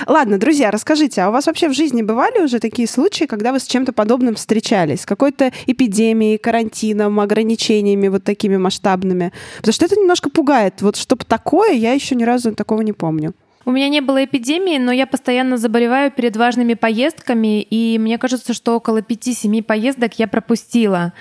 [0.07, 3.61] Ладно, друзья, расскажите, а у вас вообще в жизни бывали уже такие случаи, когда вы
[3.61, 5.05] с чем-то подобным встречались?
[5.07, 9.33] Какой-то эпидемией, карантином, ограничениями вот такими масштабными?
[9.59, 10.83] Потому что это немножко пугает.
[10.83, 13.35] Вот чтобы такое, я еще ни разу такого не помню.
[13.67, 18.55] У меня не было эпидемии, но я постоянно заболеваю перед важными поездками, и мне кажется,
[18.55, 21.13] что около 5-7 поездок я пропустила.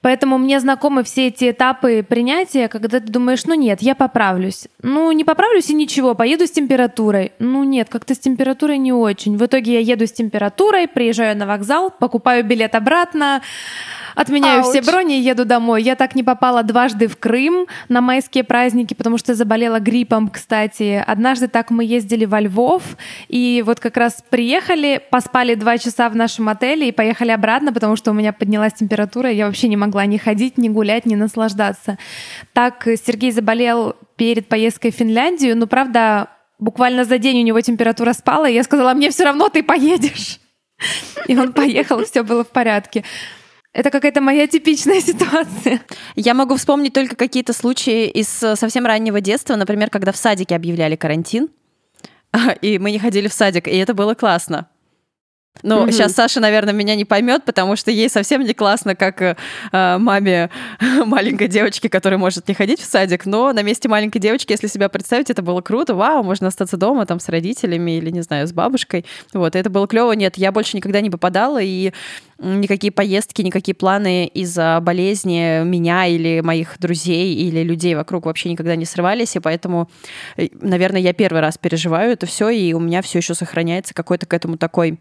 [0.00, 4.68] Поэтому мне знакомы все эти этапы принятия, когда ты думаешь, ну нет, я поправлюсь.
[4.82, 7.32] Ну, не поправлюсь и ничего, поеду с температурой.
[7.38, 9.36] Ну нет, как-то с температурой не очень.
[9.36, 13.42] В итоге я еду с температурой, приезжаю на вокзал, покупаю билет обратно,
[14.14, 14.86] отменяю все Ауч.
[14.86, 15.82] брони и еду домой.
[15.82, 21.02] Я так не попала дважды в Крым на майские праздники, потому что заболела гриппом, кстати.
[21.04, 22.82] Однажды так мы ездили во Львов,
[23.28, 27.96] и вот как раз приехали, поспали два часа в нашем отеле и поехали обратно, потому
[27.96, 31.14] что у меня поднялась температура, и я вообще не могла ни ходить, ни гулять, ни
[31.14, 31.98] наслаждаться.
[32.52, 38.12] Так Сергей заболел перед поездкой в Финляндию, но, правда, буквально за день у него температура
[38.12, 40.40] спала, и я сказала, мне все равно ты поедешь.
[41.26, 43.04] И он поехал, все было в порядке.
[43.72, 45.82] Это какая-то моя типичная ситуация.
[46.16, 50.96] Я могу вспомнить только какие-то случаи из совсем раннего детства, например, когда в садике объявляли
[50.96, 51.48] карантин,
[52.60, 54.68] и мы не ходили в садик, и это было классно.
[55.62, 59.20] Ну, mm сейчас Саша, наверное, меня не поймет, потому что ей совсем не классно, как
[59.22, 59.36] э,
[59.72, 60.50] маме
[61.06, 63.26] маленькой девочки, которая может не ходить в садик.
[63.26, 65.94] Но на месте маленькой девочки, если себя представить, это было круто.
[65.94, 69.04] Вау, можно остаться дома там с родителями или, не знаю, с бабушкой.
[69.32, 70.12] Вот, это было клево.
[70.12, 71.92] Нет, я больше никогда не попадала, и
[72.38, 78.76] никакие поездки, никакие планы из-за болезни меня или моих друзей или людей вокруг вообще никогда
[78.76, 79.90] не срывались, и поэтому,
[80.36, 84.26] э, наверное, я первый раз переживаю это все, и у меня все еще сохраняется какой-то
[84.26, 84.98] к этому такой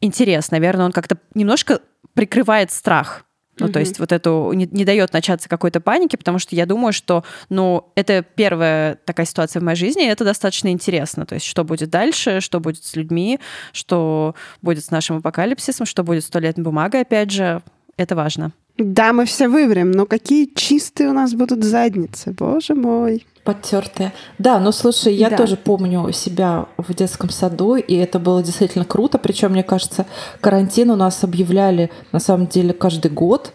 [0.00, 0.50] интерес.
[0.50, 1.80] Наверное, он как-то немножко
[2.14, 3.24] прикрывает страх.
[3.58, 3.72] Ну, mm-hmm.
[3.72, 7.24] то есть вот эту не, не дает начаться какой-то паники, потому что я думаю, что,
[7.48, 11.24] ну, это первая такая ситуация в моей жизни, и это достаточно интересно.
[11.24, 13.40] То есть что будет дальше, что будет с людьми,
[13.72, 17.62] что будет с нашим апокалипсисом, что будет с туалетной бумагой, опять же,
[17.96, 18.52] это важно.
[18.76, 23.24] Да, мы все выберем, но какие чистые у нас будут задницы, боже мой.
[23.46, 24.12] Подтертые.
[24.38, 25.36] Да, ну слушай, я да.
[25.36, 29.18] тоже помню себя в детском саду, и это было действительно круто.
[29.18, 30.04] Причем, мне кажется,
[30.40, 33.52] карантин у нас объявляли на самом деле каждый год.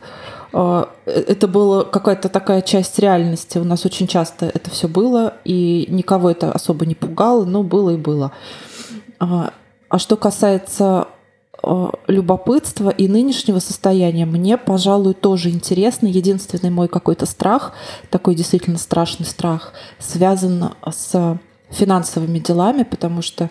[0.53, 3.57] А, это была какая-то такая часть реальности.
[3.57, 7.89] У нас очень часто это все было, и никого это особо не пугало, но было
[7.89, 8.31] и было.
[9.19, 9.51] А,
[9.89, 11.20] а что касается Э,
[12.07, 16.07] любопытства и нынешнего состояния мне, пожалуй, тоже интересно.
[16.07, 17.73] Единственный мой какой-то страх,
[18.09, 23.49] такой действительно страшный страх, связан с финансовыми делами, потому что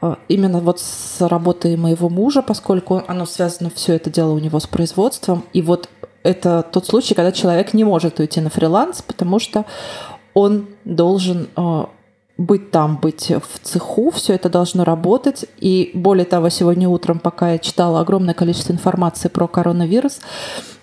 [0.00, 4.60] э, именно вот с работой моего мужа, поскольку оно связано все это дело у него
[4.60, 5.88] с производством, и вот
[6.22, 9.64] это тот случай, когда человек не может уйти на фриланс, потому что
[10.34, 11.84] он должен э,
[12.38, 15.44] быть там, быть в цеху, все это должно работать.
[15.58, 20.20] И более того, сегодня утром, пока я читала огромное количество информации про коронавирус,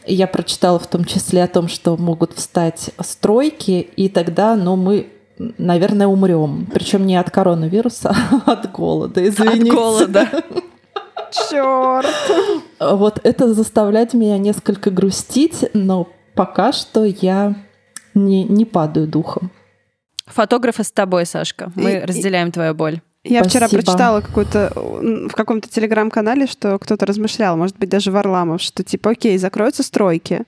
[0.05, 5.07] я прочитала в том числе о том, что могут встать стройки, и тогда, ну, мы
[5.37, 6.67] наверное, умрем.
[6.73, 8.15] Причем не от коронавируса,
[8.45, 9.71] а от голода, извините.
[9.71, 10.27] От голода.
[11.49, 12.05] Черт.
[12.79, 17.55] Вот это заставляет меня несколько грустить, но пока что я
[18.13, 19.51] не, не падаю духом.
[20.27, 21.71] Фотографы с тобой, Сашка.
[21.75, 22.51] Мы и, разделяем и...
[22.51, 23.01] твою боль.
[23.23, 23.65] Я Спасибо.
[23.65, 29.11] вчера прочитала какую-то в каком-то телеграм-канале, что кто-то размышлял, может быть, даже Варламов, что типа,
[29.11, 30.43] окей, закроются стройки,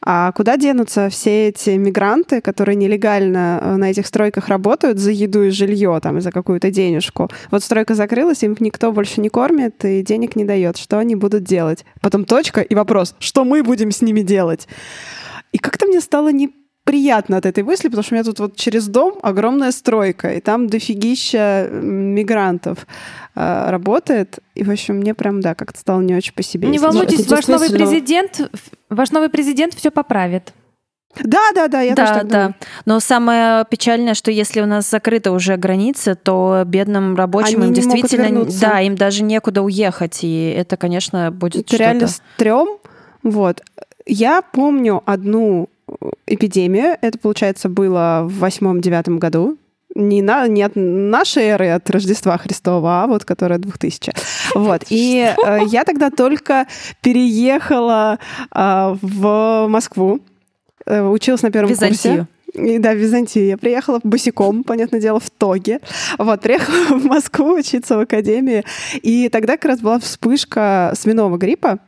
[0.00, 5.42] а куда денутся все эти мигранты, которые нелегально э, на этих стройках работают за еду
[5.42, 7.30] и жилье, там, и за какую-то денежку?
[7.50, 10.76] Вот стройка закрылась, им никто больше не кормит и денег не дает.
[10.76, 11.84] Что они будут делать?
[12.00, 14.68] Потом точка и вопрос, что мы будем с ними делать?
[15.52, 16.50] И как-то мне стало не
[16.88, 20.40] приятно от этой мысли, потому что у меня тут вот через дом огромная стройка, и
[20.40, 22.86] там дофигища мигрантов
[23.34, 24.38] э, работает.
[24.54, 26.66] И, в общем, мне прям, да, как-то стало не очень по себе.
[26.68, 28.50] Не волнуйтесь, ваш новый президент,
[28.88, 30.54] ваш новый президент все поправит.
[31.22, 32.36] Да, да, да, я да, тоже так да.
[32.38, 32.54] думаю.
[32.86, 37.72] Но самое печальное, что если у нас закрыты уже границы, то бедным рабочим Они им
[37.74, 42.78] не действительно, да, им даже некуда уехать, и это, конечно, будет это реально стрём.
[43.22, 43.60] Вот.
[44.06, 45.68] Я помню одну
[46.26, 46.96] эпидемию.
[47.00, 49.58] Это, получается, было в восьмом-девятом году.
[49.94, 54.12] Не, на, не от нашей эры, от Рождества Христова, а вот которая 2000.
[54.54, 54.84] Вот.
[54.90, 56.66] И э, я тогда только
[57.00, 58.18] переехала
[58.54, 60.20] э, в Москву,
[60.86, 62.28] э, училась на первом Византию.
[62.54, 62.74] курсе.
[62.74, 63.46] И, да, в Византию.
[63.46, 65.80] Я приехала босиком, понятное дело, в Тоге.
[66.18, 68.64] Вот, приехала в Москву учиться в академии.
[69.02, 71.78] И тогда как раз была вспышка свиного гриппа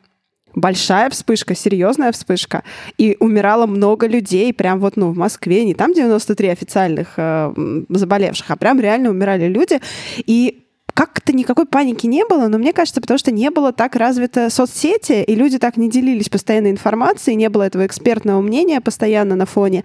[0.54, 2.62] большая вспышка, серьезная вспышка,
[2.98, 7.52] и умирало много людей, прям вот, ну, в Москве, не там 93 официальных э,
[7.88, 9.80] заболевших, а прям реально умирали люди,
[10.18, 10.64] и
[11.00, 15.22] как-то никакой паники не было, но мне кажется, потому что не было так развито соцсети,
[15.22, 19.84] и люди так не делились постоянной информацией, не было этого экспертного мнения постоянно на фоне.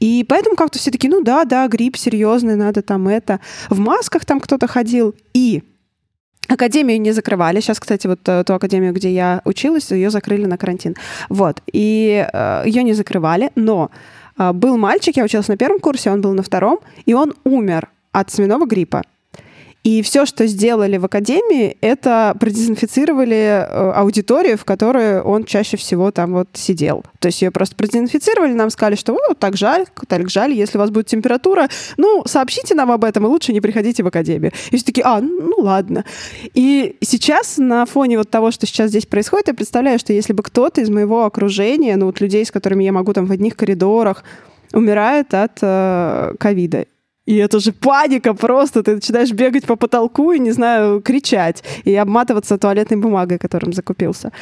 [0.00, 3.40] И поэтому как-то все таки ну да, да, грипп серьезный, надо там это.
[3.68, 5.14] В масках там кто-то ходил.
[5.34, 5.62] И
[6.50, 7.60] Академию не закрывали.
[7.60, 10.96] Сейчас, кстати, вот э, ту академию, где я училась, ее закрыли на карантин.
[11.28, 11.62] Вот.
[11.72, 13.90] И э, ее не закрывали, но
[14.36, 17.88] э, был мальчик, я училась на первом курсе, он был на втором, и он умер
[18.12, 19.04] от свиного гриппа.
[19.82, 26.10] И все, что сделали в академии, это продезинфицировали э, аудиторию, в которой он чаще всего
[26.10, 27.02] там вот сидел.
[27.18, 30.80] То есть ее просто продезинфицировали, нам сказали, что вот так жаль, так жаль, если у
[30.80, 34.52] вас будет температура, ну, сообщите нам об этом, и лучше не приходите в академию.
[34.70, 36.04] И все такие, а, ну ладно.
[36.52, 40.42] И сейчас на фоне вот того, что сейчас здесь происходит, я представляю, что если бы
[40.42, 44.24] кто-то из моего окружения, ну вот людей, с которыми я могу там в одних коридорах,
[44.72, 46.84] умирает от э, ковида,
[47.30, 48.82] И это же паника просто.
[48.82, 51.62] Ты начинаешь бегать по потолку и, не знаю, кричать.
[51.84, 54.32] И обматываться туалетной бумагой, которым закупился.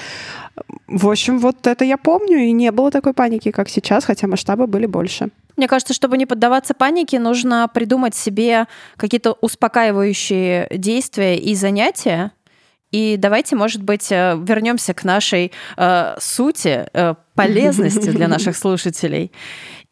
[0.86, 4.66] В общем, вот это я помню, и не было такой паники, как сейчас, хотя масштабы
[4.66, 5.28] были больше.
[5.58, 8.66] Мне кажется, чтобы не поддаваться панике, нужно придумать себе
[8.96, 12.32] какие-то успокаивающие действия и занятия.
[12.90, 19.30] И давайте, может быть, э, вернемся к нашей э, сути, э, полезности для наших слушателей.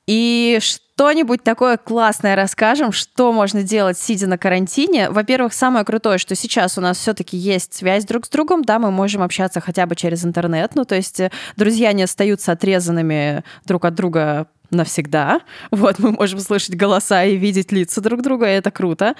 [0.06, 0.58] И
[0.96, 5.10] что-нибудь такое классное расскажем, что можно делать, сидя на карантине.
[5.10, 8.90] Во-первых, самое крутое, что сейчас у нас все-таки есть связь друг с другом, да, мы
[8.90, 13.84] можем общаться хотя бы через интернет, ну, то есть э, друзья не остаются отрезанными друг
[13.84, 15.42] от друга навсегда.
[15.70, 19.16] Вот, мы можем слышать голоса и видеть лица друг друга, и это круто.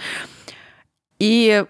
[1.19, 1.63] И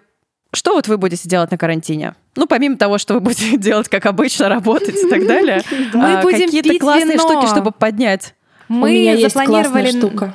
[0.52, 2.14] что вот вы будете делать на карантине?
[2.36, 5.62] Ну, помимо того, что вы будете делать, как обычно, работать и так далее.
[5.92, 7.28] Мы а, будем Какие-то пить классные вино.
[7.28, 8.36] штуки, чтобы поднять.
[8.68, 10.34] Мы У меня есть запланировали классная штука.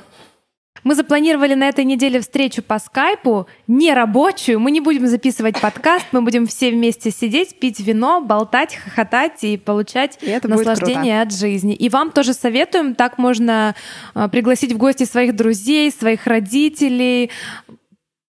[0.83, 4.59] Мы запланировали на этой неделе встречу по скайпу, не рабочую.
[4.59, 9.57] Мы не будем записывать подкаст, мы будем все вместе сидеть, пить вино, болтать, хохотать и
[9.57, 11.75] получать И это наслаждение от жизни.
[11.75, 13.75] И вам тоже советуем, так можно
[14.15, 17.29] э, пригласить в гости своих друзей, своих родителей,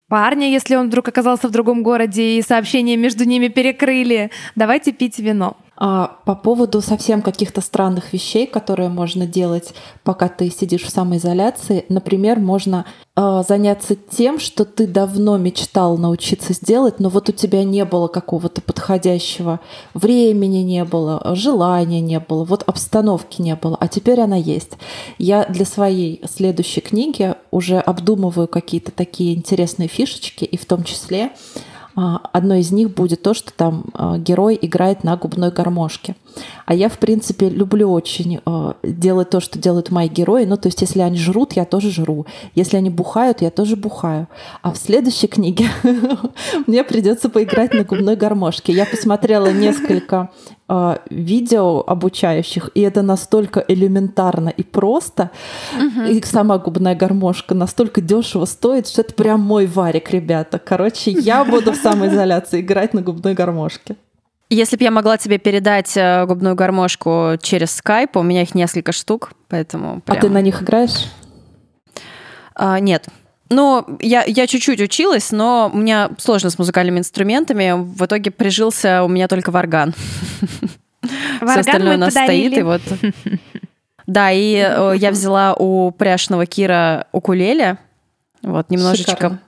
[0.08, 4.30] парня, если он вдруг оказался в другом городе и сообщения между ними перекрыли.
[4.56, 5.56] Давайте пить вино.
[5.84, 9.74] А по поводу совсем каких-то странных вещей, которые можно делать,
[10.04, 16.52] пока ты сидишь в самоизоляции, например, можно э, заняться тем, что ты давно мечтал научиться
[16.52, 19.58] сделать, но вот у тебя не было какого-то подходящего
[19.92, 24.74] времени, не было желания, не было, вот обстановки не было, а теперь она есть.
[25.18, 31.32] Я для своей следующей книги уже обдумываю какие-то такие интересные фишечки, и в том числе
[31.94, 36.16] Одно из них будет то, что там а, герой играет на губной гармошке.
[36.64, 40.44] А я, в принципе, люблю очень а, делать то, что делают мои герои.
[40.44, 42.26] Ну, то есть, если они жрут, я тоже жру.
[42.54, 44.28] Если они бухают, я тоже бухаю.
[44.62, 45.68] А в следующей книге
[46.66, 48.72] мне придется поиграть на губной гармошке.
[48.72, 50.30] Я посмотрела несколько
[50.74, 55.30] а, видео обучающих, и это настолько элементарно и просто.
[56.08, 60.58] И сама губная гармошка настолько дешево стоит, что это прям мой варик, ребята.
[60.58, 63.96] Короче, я буду в самоизоляции играть на губной гармошке.
[64.48, 68.92] Если бы я могла тебе передать э, губную гармошку через скайп, у меня их несколько
[68.92, 70.00] штук, поэтому...
[70.06, 71.04] А прям- ты на них играешь?
[72.54, 73.08] А, нет.
[73.50, 77.72] Ну, я, я чуть-чуть училась, но у меня сложно с музыкальными инструментами.
[77.76, 79.94] В итоге прижился у меня только варган.
[81.02, 82.48] Все Варган остальное мы у нас подарили.
[82.48, 82.82] стоит, и вот...
[84.06, 87.78] Да, и э, я взяла у пряшного Кира укулеле,
[88.42, 89.40] вот, немножечко Шикарно.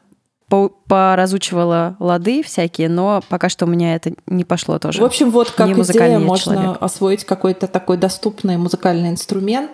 [0.54, 5.00] По- поразучивала лады всякие, но пока что у меня это не пошло тоже.
[5.00, 6.76] В общем, вот как Не идея можно человек.
[6.80, 9.70] освоить какой-то такой доступный музыкальный инструмент.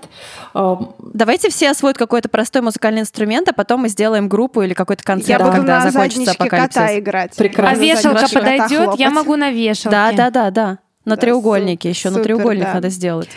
[0.55, 5.41] Давайте все освоят какой-то простой музыкальный инструмент, а потом мы сделаем группу или какой-то концерт,
[5.41, 6.75] Я буду когда на закончится апокалипсис.
[6.75, 7.37] кота играть.
[7.37, 7.73] Прекрасно.
[7.73, 8.99] А На вешалка подойдет?
[8.99, 9.91] Я могу на вешалке.
[9.91, 10.79] Да, да, да, да.
[11.05, 12.75] На Да, треугольнике су- еще, на супер, треугольник да.
[12.75, 13.29] надо сделать.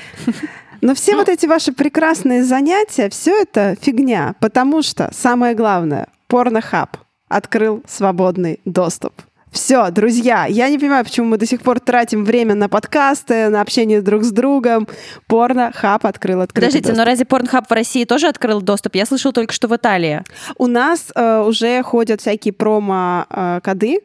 [0.81, 6.97] Но все вот эти ваши прекрасные занятия, все это фигня, потому что самое главное, порнохаб
[7.27, 9.13] открыл свободный доступ.
[9.53, 13.61] Все, друзья, я не понимаю, почему мы до сих пор тратим время на подкасты, на
[13.61, 14.87] общение друг с другом.
[15.27, 16.97] Порнохаб открыл открытый Подождите, доступ.
[16.97, 18.95] но разве Порнхаб в России тоже открыл доступ?
[18.95, 20.23] Я слышала только, что в Италии.
[20.57, 23.99] У нас э, уже ходят всякие промо-коды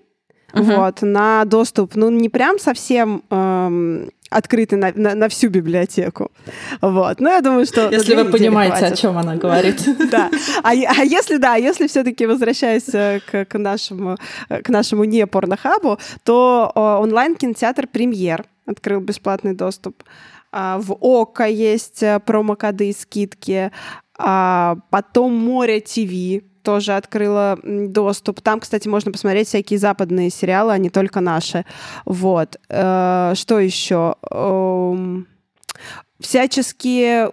[0.55, 0.77] Мгм.
[0.77, 6.31] вот, на доступ, ну, не прям совсем эм, открытый на, на- на всю библиотеку.
[6.81, 7.21] Вот.
[7.21, 7.89] Но я думаю, что...
[7.91, 8.99] Если вы понимаете, о хватит.
[8.99, 9.83] чем она говорит.
[10.11, 10.31] Да.
[10.63, 14.17] А, а если да, если все-таки возвращаясь э, к, к нашему
[14.49, 20.03] э, к нашему не порнохабу, то э, онлайн кинотеатр Премьер открыл бесплатный доступ.
[20.51, 23.71] А, В ОКО есть промокоды и скидки.
[24.19, 28.43] А, Потом Море ТВ тоже открыла доступ.
[28.43, 31.65] Там, кстати, можно посмотреть всякие западные сериалы, а не только наши.
[32.05, 32.61] Вот.
[32.69, 34.17] Э, Что еще?
[34.31, 35.27] Эм,
[36.21, 37.31] Всяческие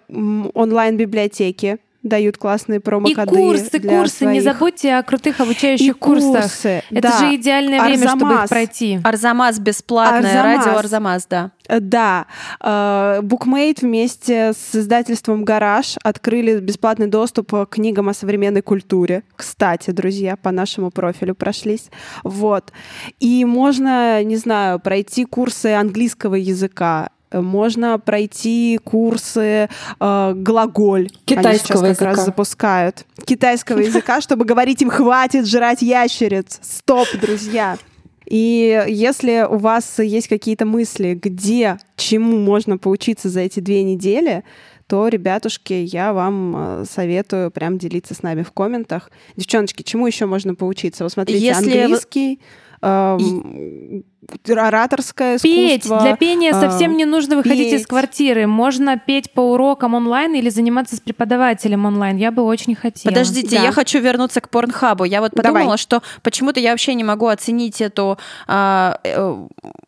[0.53, 3.25] онлайн-библиотеки дают классные И промокоды.
[3.27, 4.25] курсы, для курсы.
[4.25, 4.43] Не своих.
[4.43, 6.43] забудьте о крутых обучающих И курсах.
[6.43, 7.19] курсы, Это да.
[7.19, 8.49] же идеальное время, чтобы их Арзамас.
[8.49, 8.99] пройти.
[9.03, 10.65] Арзамас бесплатное, Арзамас.
[10.65, 11.51] радио Арзамас, да.
[11.67, 12.27] Э, Да,
[12.61, 19.23] Э, Букмейт вместе с издательством «Гараж» открыли бесплатный доступ к книгам о современной культуре.
[19.35, 21.89] Кстати, друзья, по нашему профилю прошлись.
[22.23, 22.71] Вот.
[23.19, 29.69] И можно, не знаю, пройти курсы английского языка, э, можно пройти курсы
[29.99, 31.09] э, глаголь.
[31.09, 32.25] Они Китайского сейчас как раз языка.
[32.25, 33.05] запускают.
[33.25, 36.59] Китайского языка, чтобы говорить им «хватит жрать ящериц».
[36.61, 37.77] Стоп, друзья.
[38.25, 44.43] И если у вас есть какие-то мысли, где, чему можно поучиться за эти две недели,
[44.87, 49.09] то, ребятушки, я вам э, советую прям делиться с нами в комментах.
[49.35, 51.03] Девчоночки, чему еще можно поучиться?
[51.03, 52.39] Вы смотрите Если английский,
[52.85, 54.03] эм,
[54.47, 55.83] ораторское Петь.
[55.85, 56.01] искусство.
[56.01, 57.87] Для пения э, совсем не нужно выходить из петь.
[57.87, 58.47] квартиры.
[58.47, 62.17] Можно петь по урокам онлайн или заниматься с преподавателем онлайн.
[62.17, 63.11] Я бы очень хотела.
[63.11, 63.63] Подождите, Да.
[63.63, 65.03] я хочу вернуться к Порнхабу.
[65.03, 65.77] Я вот подумала, Давай.
[65.77, 68.17] что почему-то я вообще не могу оценить эту
[68.47, 69.47] а, э,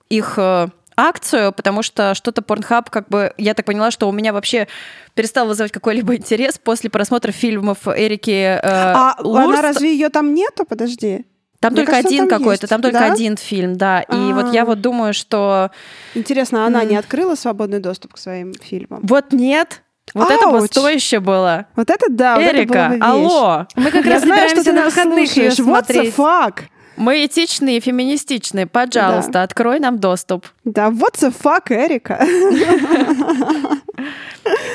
[0.10, 4.34] их э, акцию, потому что что-то Порнхаб, как бы, я так поняла, что у меня
[4.34, 4.68] вообще
[5.14, 9.48] перестал вызывать какой-либо интерес после просмотра фильмов Эрики э, А Лурст.
[9.48, 10.66] она разве ее там нету?
[10.66, 11.26] Подожди.
[11.60, 13.12] Там Мне только кажется, один какой-то, там только Да?
[13.12, 14.01] один фильм, да.
[14.01, 14.34] И А.
[14.36, 15.72] вот я вот думаю, что
[16.14, 16.89] Интересно, а она М.
[16.89, 18.99] не открыла свободный доступ к своим фильмам?
[19.03, 19.82] вот нет,
[20.14, 20.68] вот это Ауч.
[20.72, 21.66] стояще было.
[21.76, 24.84] Вот это да, вот это Эрика, была бы алло, Мы как раз собираемся ты на
[24.86, 25.60] выходных ее слушаешь.
[25.60, 26.14] What the смотреть.
[26.16, 26.53] fuck?
[26.98, 30.45] Мы этичные и феминистичные, пожалуйста, открой нам доступ.
[30.66, 32.20] Да, what the fuck, Эрика?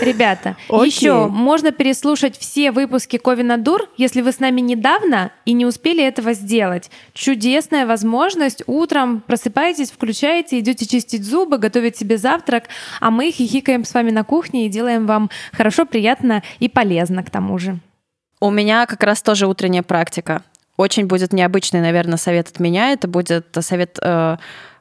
[0.00, 0.86] Ребята, Окей.
[0.86, 6.02] еще можно переслушать все выпуски Ковина Дур, если вы с нами недавно и не успели
[6.04, 6.90] этого сделать.
[7.14, 8.62] Чудесная возможность.
[8.66, 12.64] Утром просыпаетесь, включаете, идете чистить зубы, готовить себе завтрак,
[13.00, 17.30] а мы хихикаем с вами на кухне и делаем вам хорошо, приятно и полезно к
[17.30, 17.78] тому же.
[18.40, 20.42] У меня как раз тоже утренняя практика.
[20.76, 22.92] Очень будет необычный, наверное, совет от меня.
[22.92, 24.36] Это будет совет э,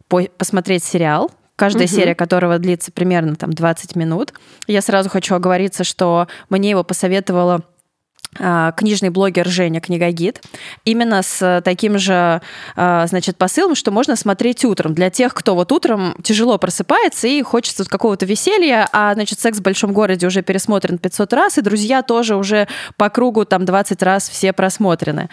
[0.08, 1.96] по- посмотреть сериал, каждая Мгм.
[1.96, 4.34] серия которого длится примерно там 20 минут.
[4.68, 7.64] Я сразу хочу оговориться, что мне его посоветовала
[8.34, 10.42] книжный блогер Женя Книгогид,
[10.86, 12.42] именно с э, таким же,
[12.76, 14.94] а, значит, посылом, что можно смотреть утром.
[14.94, 19.62] Для тех, кто вот утром тяжело просыпается и хочется какого-то веселья, а, значит, «Секс в
[19.62, 24.30] большом городе» уже пересмотрен 500 раз, и «Друзья» тоже уже по кругу там 20 раз
[24.30, 25.30] все просмотрены.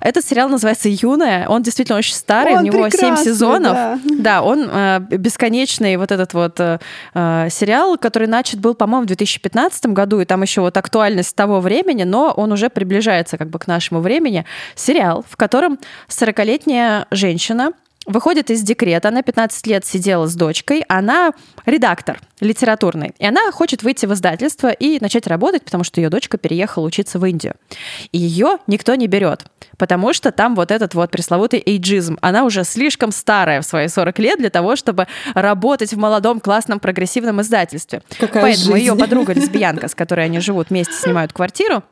[0.00, 3.74] Этот сериал называется «Юная», он действительно очень старый, Он у него 7 прекрасный, сезонов.
[3.74, 3.98] да.
[4.18, 6.78] Да, он э, бесконечный вот этот вот э,
[7.14, 11.60] э, сериал, который начат был, по-моему, в 2015 году, и там еще вот актуальность того
[11.60, 14.44] времени, но он уже приближается как бы к нашему времени.
[14.74, 15.78] Сериал, в котором
[16.08, 17.72] 40-летняя женщина
[18.06, 21.32] выходит из декрета, она 15 лет сидела с дочкой, она
[21.66, 26.38] редактор литературный, и она хочет выйти в издательство и начать работать, потому что ее дочка
[26.38, 27.54] переехала учиться в Индию.
[28.12, 29.44] И ее никто не берет,
[29.76, 32.18] потому что там вот этот вот пресловутый эйджизм.
[32.22, 36.80] Она уже слишком старая в свои 40 лет для того, чтобы работать в молодом, классном,
[36.80, 38.02] прогрессивном издательстве.
[38.18, 38.78] Какая Поэтому жизнь.
[38.78, 41.82] ее подруга-лесбиянка, с которой они живут вместе, снимают квартиру,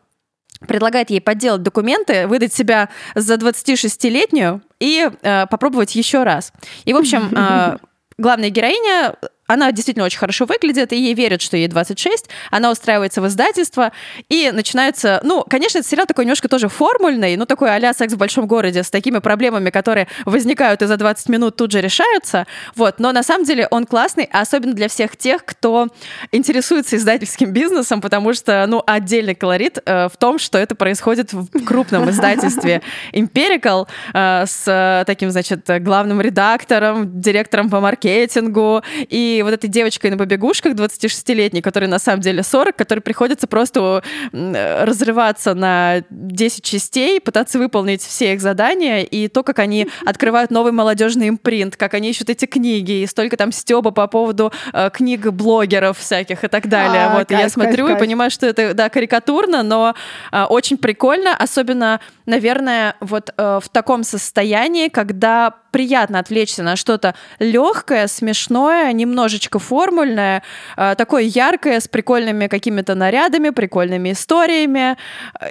[0.66, 6.52] предлагает ей подделать документы, выдать себя за 26-летнюю и э, попробовать еще раз.
[6.84, 7.78] И, в общем, э,
[8.18, 9.14] главная героиня,
[9.48, 13.92] она действительно очень хорошо выглядит, и ей верят, что ей 26, она устраивается в издательство,
[14.28, 15.20] и начинается...
[15.24, 18.82] Ну, конечно, этот сериал такой немножко тоже формульный, ну, такой а-ля «Секс в большом городе»
[18.82, 22.46] с такими проблемами, которые возникают и за 20 минут тут же решаются,
[22.76, 25.88] вот, но на самом деле он классный, особенно для всех тех, кто
[26.30, 31.64] интересуется издательским бизнесом, потому что, ну, отдельный колорит э, в том, что это происходит в
[31.64, 32.82] крупном издательстве
[33.14, 40.10] Empirical э, с э, таким, значит, главным редактором, директором по маркетингу и вот этой девочкой
[40.10, 46.64] на побегушках 26-летней, которой на самом деле 40, которой приходится просто э, разрываться на 10
[46.64, 51.94] частей, пытаться выполнить все их задания, и то, как они открывают новый молодежный импринт, как
[51.94, 56.48] они ищут эти книги, и столько там стеба по поводу э, книг блогеров всяких и
[56.48, 57.06] так далее.
[57.06, 57.98] А, вот, и я кайф, смотрю кайф, и кайф.
[57.98, 59.94] понимаю, что это, да, карикатурно, но
[60.30, 67.14] а, очень прикольно, особенно, наверное, вот э, в таком состоянии, когда приятно отвлечься на что-то
[67.38, 68.92] легкое, смешное,
[69.28, 70.42] немножечко формульное,
[70.76, 74.96] э, такое яркое, с прикольными какими-то нарядами, прикольными историями,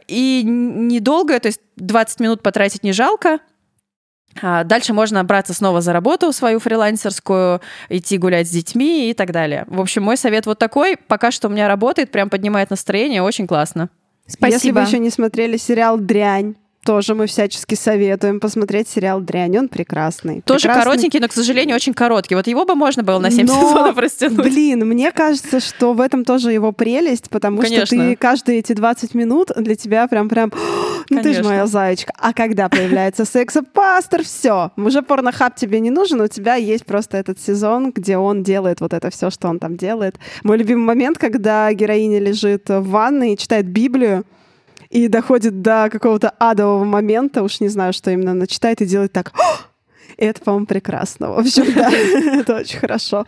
[0.08, 3.40] и недолго, то есть 20 минут потратить не жалко,
[4.40, 7.60] а Дальше можно браться снова за работу свою фрилансерскую,
[7.90, 9.64] идти гулять с детьми и так далее.
[9.68, 10.96] В общем, мой совет вот такой.
[11.08, 13.90] Пока что у меня работает, прям поднимает настроение, очень классно.
[14.28, 14.54] Спасибо.
[14.54, 16.56] Если вы еще не смотрели сериал «Дрянь»,
[16.88, 19.58] тоже мы всячески советуем посмотреть сериал «Дрянь».
[19.58, 20.40] Он прекрасный.
[20.40, 20.84] Тоже Прекрасный.
[20.84, 22.34] коротенький, но, к сожалению, очень короткий.
[22.34, 24.38] Вот его бы можно было на 7 Но, сезонов растянуть.
[24.38, 27.98] Блин, мне кажется, что в этом тоже его прелесть, потому что Конечно.
[27.98, 30.54] ты каждые эти 20 минут для тебя прям-прям,
[31.10, 31.50] ну ты же Конечно.
[31.50, 32.14] моя зайчка.
[32.18, 37.38] А когда появляется сексопастор, все, уже порнохаб тебе не нужен, у тебя есть просто этот
[37.38, 40.16] сезон, где он делает вот это все, что он там делает.
[40.44, 44.24] Мой любимый момент, когда героиня лежит в ванной и читает Библию,
[44.90, 49.14] и доходит до какого-то адового момента, уж не знаю, что именно она читает, и делает
[49.14, 49.34] так.
[50.18, 51.32] И это, по-моему, прекрасно.
[51.32, 51.92] В общем, да,
[52.40, 53.26] это очень хорошо.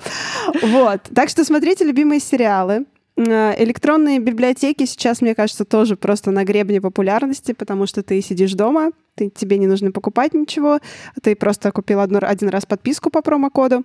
[0.61, 1.01] Вот.
[1.13, 2.85] Так что смотрите любимые сериалы.
[3.15, 8.53] Э, Электронные библиотеки сейчас, мне кажется, тоже просто на гребне популярности, потому что ты сидишь
[8.53, 10.79] дома, ты, тебе не нужно покупать ничего,
[11.21, 13.83] ты просто купил одно- один раз подписку по промокоду,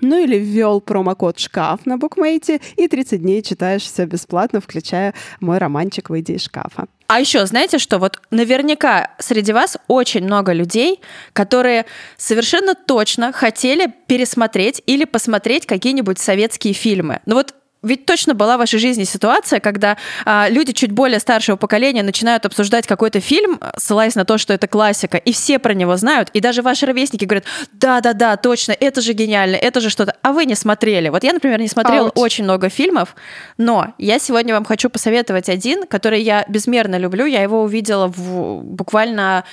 [0.00, 5.58] Ну или ввел промокод «Шкаф» на букмейте и 30 дней читаешь все бесплатно, включая мой
[5.58, 6.86] романчик «Выйди из шкафа».
[7.08, 11.00] А еще, знаете что, вот наверняка среди вас очень много людей,
[11.32, 11.86] которые
[12.16, 17.20] совершенно точно хотели пересмотреть или посмотреть какие-нибудь советские фильмы.
[17.26, 21.56] Ну вот ведь точно была в вашей жизни ситуация, когда а, люди чуть более старшего
[21.56, 25.96] поколения начинают обсуждать какой-то фильм, ссылаясь на то, что это классика, и все про него
[25.96, 30.32] знают, и даже ваши ровесники говорят, да-да-да, точно, это же гениально, это же что-то, а
[30.32, 31.08] вы не смотрели.
[31.08, 32.12] Вот я, например, не смотрела Ouch.
[32.16, 33.16] очень много фильмов,
[33.56, 38.62] но я сегодня вам хочу посоветовать один, который я безмерно люблю, я его увидела в,
[38.62, 39.44] буквально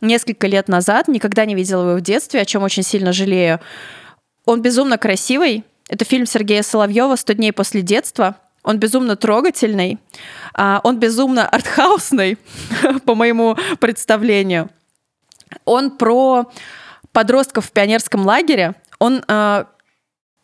[0.00, 3.60] несколько лет назад, никогда не видела его в детстве, о чем очень сильно жалею.
[4.44, 8.36] Он безумно красивый, это фильм Сергея Соловьева «Сто дней после детства».
[8.62, 9.98] Он безумно трогательный,
[10.54, 12.38] а, он безумно артхаусный,
[13.04, 14.70] по моему представлению.
[15.64, 16.52] Он про
[17.12, 18.74] подростков в пионерском лагере.
[19.00, 19.66] Он а,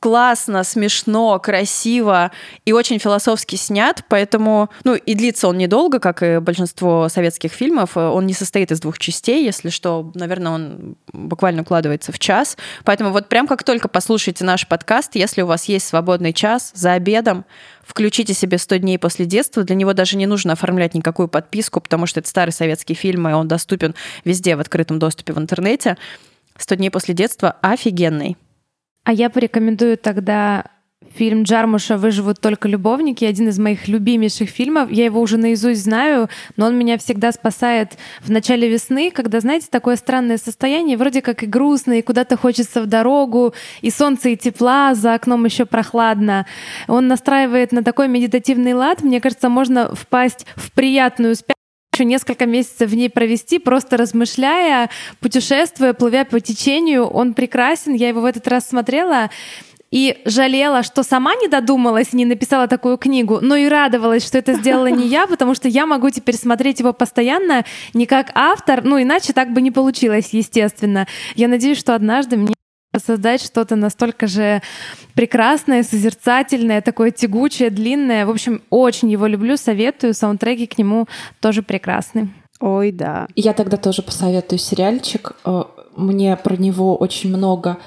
[0.01, 2.31] классно, смешно, красиво
[2.65, 7.97] и очень философски снят, поэтому, ну, и длится он недолго, как и большинство советских фильмов.
[7.97, 12.57] Он не состоит из двух частей, если что, наверное, он буквально укладывается в час.
[12.85, 16.93] Поэтому вот прям как только послушаете наш подкаст, если у вас есть свободный час за
[16.93, 17.45] обедом,
[17.83, 19.63] включите себе 100 дней после детства.
[19.63, 23.33] Для него даже не нужно оформлять никакую подписку, потому что это старый советский фильм, и
[23.33, 23.95] он доступен
[24.25, 25.97] везде в открытом доступе в интернете.
[26.59, 28.37] 100 дней после детства офигенный.
[29.07, 30.65] А я порекомендую тогда
[31.15, 34.91] фильм Джармуша «Выживут только любовники», один из моих любимейших фильмов.
[34.91, 39.69] Я его уже наизусть знаю, но он меня всегда спасает в начале весны, когда, знаете,
[39.71, 44.37] такое странное состояние, вроде как и грустно, и куда-то хочется в дорогу, и солнце, и
[44.37, 46.45] тепла, за окном еще прохладно.
[46.89, 49.05] Он настраивает на такой медитативный лад.
[49.05, 51.57] Мне кажется, можно впасть в приятную спячку
[51.97, 54.91] еще несколько месяцев в ней провести, просто размышляя,
[55.21, 57.07] путешествуя, плывя по течению.
[57.07, 57.95] Он прекрасен.
[57.95, 59.31] Я его в этот раз смотрела
[59.91, 64.37] и жалела, что сама не додумалась и не написала такую книгу, но и радовалась, что
[64.37, 68.85] это сделала не я, потому что я могу теперь смотреть его постоянно не как автор,
[68.85, 71.07] ну иначе так бы не получилось, естественно.
[71.35, 72.56] Я надеюсь, что однажды мне
[72.99, 74.63] создать что-то настолько же
[75.15, 78.27] прекрасное, созерцательное, такое тягучее, длинное.
[78.27, 80.15] В общем, очень его люблю, советую.
[80.15, 81.07] Саундтреки к нему
[81.41, 82.29] тоже прекрасны.
[82.61, 83.27] Ой, да.
[83.35, 85.33] Я тогда тоже посоветую сериальчик.
[85.45, 85.65] Э,
[85.97, 87.79] мне про него очень много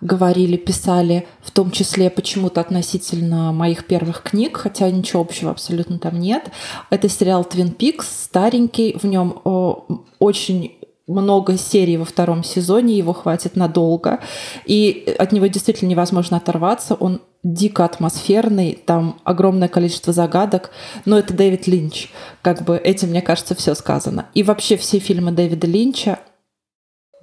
[0.00, 6.20] говорили, писали, в том числе почему-то относительно моих первых книг, хотя ничего общего абсолютно там
[6.20, 6.50] нет.
[6.90, 9.72] Это сериал Twin Peaks, старенький, в нем э,
[10.18, 14.20] очень много серий во втором сезоне, его хватит надолго.
[14.64, 16.94] И от него действительно невозможно оторваться.
[16.94, 20.70] Он дико атмосферный, там огромное количество загадок,
[21.04, 22.10] но это Дэвид Линч.
[22.40, 24.26] Как бы этим, мне кажется, все сказано.
[24.34, 26.18] И вообще все фильмы Дэвида Линча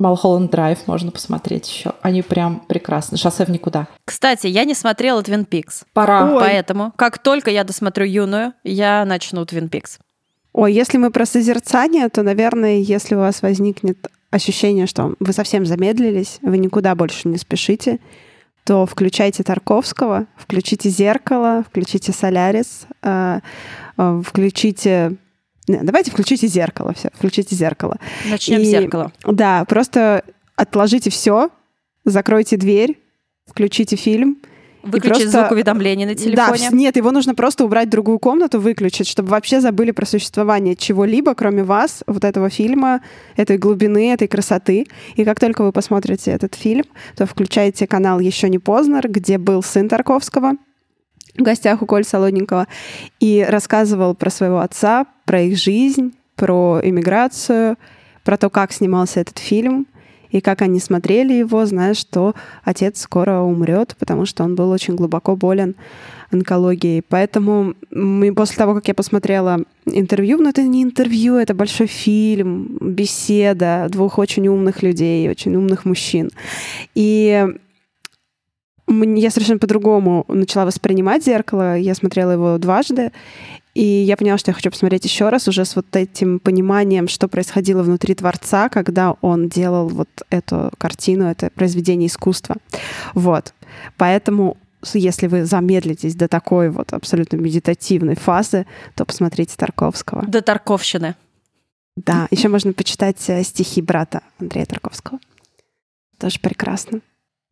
[0.02, 1.94] Малхолланд Драйв можно посмотреть еще.
[2.02, 3.18] Они прям прекрасны.
[3.18, 3.88] Шоссе в никуда.
[4.06, 5.84] Кстати, я не смотрела Твин Пикс.
[5.94, 6.34] Пора.
[6.34, 6.40] Ой.
[6.40, 10.00] Поэтому, как только я досмотрю юную, я начну Твин Пикс.
[10.54, 15.66] Ой, если мы про созерцание, то, наверное, если у вас возникнет ощущение, что вы совсем
[15.66, 18.00] замедлились, вы никуда больше не спешите,
[18.66, 23.40] то включайте Тарковского, включите «Зеркало», включите «Солярис», э,
[23.98, 25.18] э, включите...
[25.68, 27.98] Давайте включите «Зеркало», все, включите «Зеркало».
[28.30, 29.12] Начнем с «Зеркала».
[29.26, 30.24] Да, просто
[30.56, 31.50] отложите все,
[32.06, 33.00] закройте дверь,
[33.48, 34.38] включите фильм—
[34.84, 35.40] Выключить просто...
[35.42, 36.70] звук уведомлений на телефоне.
[36.70, 40.76] Да, нет, его нужно просто убрать в другую комнату, выключить, чтобы вообще забыли про существование
[40.76, 43.02] чего-либо, кроме вас, вот этого фильма,
[43.36, 44.88] этой глубины, этой красоты.
[45.16, 49.62] И как только вы посмотрите этот фильм, то включайте канал «Еще не Познер», где был
[49.62, 50.54] сын Тарковского,
[51.38, 52.68] в гостях у Коль Солодникова,
[53.20, 57.78] и рассказывал про своего отца, про их жизнь, про иммиграцию,
[58.24, 59.86] про то, как снимался этот фильм—
[60.32, 64.96] и как они смотрели его, зная, что отец скоро умрет, потому что он был очень
[64.96, 65.76] глубоко болен
[66.32, 67.04] онкологией.
[67.08, 71.88] Поэтому мы, после того, как я посмотрела интервью, но ну, это не интервью, это большой
[71.88, 76.32] фильм, беседа двух очень умных людей, очень умных мужчин.
[76.96, 77.46] И
[78.88, 81.78] я совершенно по-другому начала воспринимать зеркало.
[81.78, 83.12] Я смотрела его дважды,
[83.74, 87.28] и я поняла, что я хочу посмотреть еще раз уже с вот этим пониманием, что
[87.28, 92.58] происходило внутри Творца, когда он делал вот эту картину, это произведение искусства.
[93.14, 93.54] Вот.
[93.98, 94.58] Поэтому
[94.94, 98.66] если вы замедлитесь до такой вот абсолютно медитативной фазы,
[98.96, 100.26] то посмотрите Тарковского.
[100.26, 101.16] До Тарковщины.
[101.96, 105.20] Да, еще можно почитать э, стихи брата Андрея Тарковского.
[106.18, 107.02] Тоже прекрасно.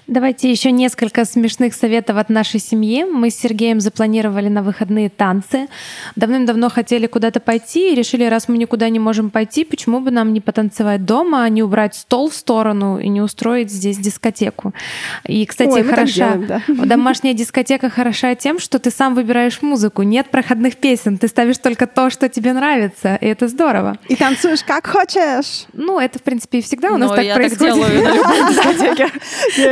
[0.07, 3.03] Давайте еще несколько смешных советов от нашей семьи.
[3.03, 5.67] Мы с Сергеем запланировали на выходные танцы.
[6.15, 10.33] Давным-давно хотели куда-то пойти и решили, раз мы никуда не можем пойти, почему бы нам
[10.33, 14.73] не потанцевать дома, а не убрать стол в сторону и не устроить здесь дискотеку.
[15.25, 16.61] И, кстати, Ой, мы так хороша делаем, да.
[16.85, 20.01] домашняя дискотека хороша тем, что ты сам выбираешь музыку.
[20.01, 23.97] Нет проходных песен, ты ставишь только то, что тебе нравится, и это здорово.
[24.07, 25.65] И танцуешь как хочешь.
[25.73, 27.75] Ну, это, в принципе, и всегда у нас Но так я происходит.
[27.75, 29.09] так делаю на любой дискотеке.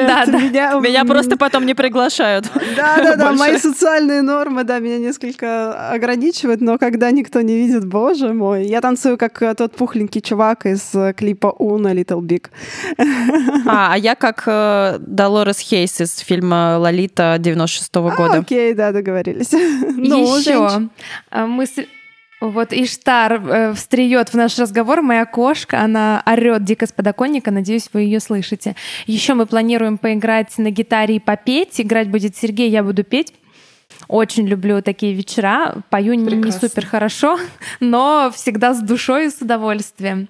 [0.07, 0.39] Да, да.
[0.39, 2.45] Меня, Меня просто потом не приглашают.
[2.75, 7.85] Да, да, да, мои социальные нормы, да, меня несколько ограничивают, но когда никто не видит,
[7.85, 8.65] боже мой.
[8.65, 12.47] Я танцую как э, тот пухленький чувак из э, клипа Уна Little Big.
[13.67, 18.33] А, а я как э, Долорес Хейс из фильма «Лолита» 96-го А, года.
[18.39, 19.51] окей, да, договорились.
[19.97, 20.89] Ну, Еще Женщ,
[21.31, 21.85] мы с-
[22.39, 25.01] вот Иштар э, встреет в наш разговор.
[25.01, 27.51] Моя кошка, она орет дико с подоконника.
[27.51, 28.75] Надеюсь, вы ее слышите.
[29.07, 31.81] Еще мы планируем поиграть на гитаре и попеть.
[31.81, 33.33] Играть будет Сергей, я буду петь.
[34.07, 35.77] Очень люблю такие вечера.
[35.89, 36.67] Пою не- не Прекрасно.
[36.69, 37.39] супер хорошо,
[37.79, 40.27] но всегда с душой и с удовольствием.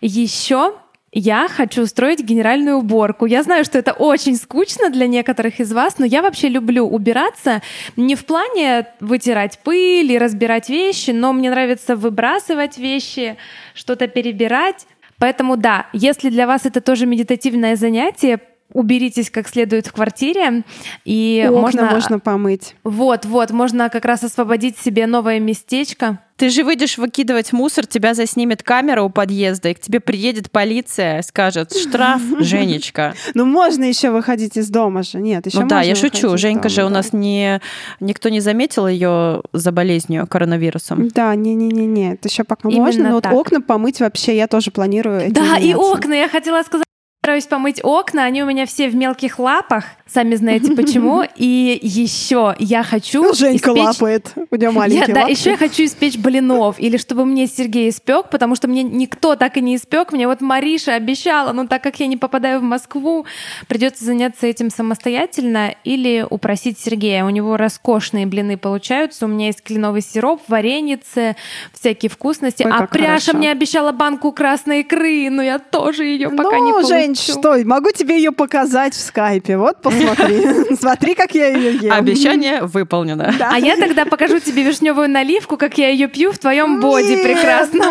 [0.00, 0.74] Еще
[1.12, 3.26] я хочу устроить генеральную уборку.
[3.26, 7.62] Я знаю, что это очень скучно для некоторых из вас, но я вообще люблю убираться
[7.96, 13.36] не в плане вытирать пыль и разбирать вещи, но мне нравится выбрасывать вещи,
[13.74, 14.86] что-то перебирать.
[15.18, 18.40] Поэтому да, если для вас это тоже медитативное занятие,
[18.72, 20.64] уберитесь как следует в квартире
[21.04, 22.74] и окна можно, можно помыть.
[22.84, 26.18] вот, вот, можно как раз освободить себе новое местечко.
[26.38, 31.22] Ты же выйдешь выкидывать мусор, тебя заснимет камера у подъезда, и к тебе приедет полиция,
[31.22, 33.14] скажет «Штраф, Женечка».
[33.34, 35.18] Ну, можно еще выходить из дома же.
[35.18, 36.36] Нет, еще Ну да, я шучу.
[36.36, 37.60] Женька же у нас не...
[37.98, 41.08] Никто не заметил ее за болезнью, коронавирусом.
[41.08, 45.32] Да, не-не-не-не, это еще пока можно, но вот окна помыть вообще я тоже планирую.
[45.32, 46.14] Да, и окна.
[46.14, 46.87] Я хотела сказать,
[47.28, 51.24] стараюсь помыть окна, они у меня все в мелких лапах, сами знаете почему.
[51.36, 55.32] И еще я хочу Ну, Женька испечь- лапает, у нее Я, маленькие да, лапки.
[55.32, 59.58] еще я хочу испечь блинов, или чтобы мне Сергей испек, потому что мне никто так
[59.58, 60.12] и не испек.
[60.12, 63.26] Мне вот Мариша обещала, но так как я не попадаю в Москву,
[63.68, 67.26] придется заняться этим самостоятельно или упросить Сергея.
[67.26, 69.26] У него роскошные блины получаются.
[69.26, 71.36] У меня есть кленовый сироп, вареницы,
[71.78, 72.62] всякие вкусности.
[72.62, 73.36] Ой, а Пряша хорошо.
[73.36, 76.88] мне обещала банку красной икры, но я тоже ее пока ну, не получу.
[77.26, 79.56] Жень, что, могу тебе ее показать в скайпе.
[79.56, 80.76] Вот, посмотри.
[80.80, 81.92] Смотри, как я ее ем.
[81.92, 83.34] Обещание выполнено.
[83.40, 87.84] А я тогда покажу тебе вишневую наливку, как я ее пью в твоем боди прекрасно.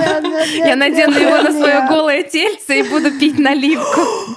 [0.56, 4.02] Я надену его на свое голое тельце и буду пить наливку.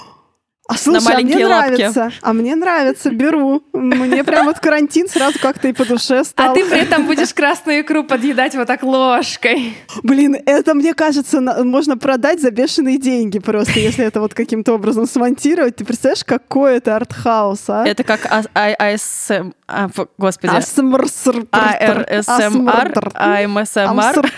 [0.71, 1.69] А слушай, а мне маленькие лапки.
[1.81, 2.11] нравится.
[2.21, 3.61] А мне нравится, беру.
[3.73, 6.51] Мне прям вот карантин сразу как-то и по душе стал.
[6.51, 9.75] А ты при этом будешь красную икру подъедать вот так ложкой.
[10.03, 14.73] Блин, это, мне кажется, на- можно продать за бешеные деньги просто, если это вот каким-то
[14.73, 15.75] образом смонтировать.
[15.75, 17.85] Ты представляешь, какой это артхаус, а?
[17.85, 19.51] Это как А- А- АСМ...
[19.67, 20.53] а, Господи.
[20.55, 24.31] Асмрср- АРСМР, АМСМР,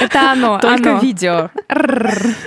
[0.00, 1.50] Это оно, только видео.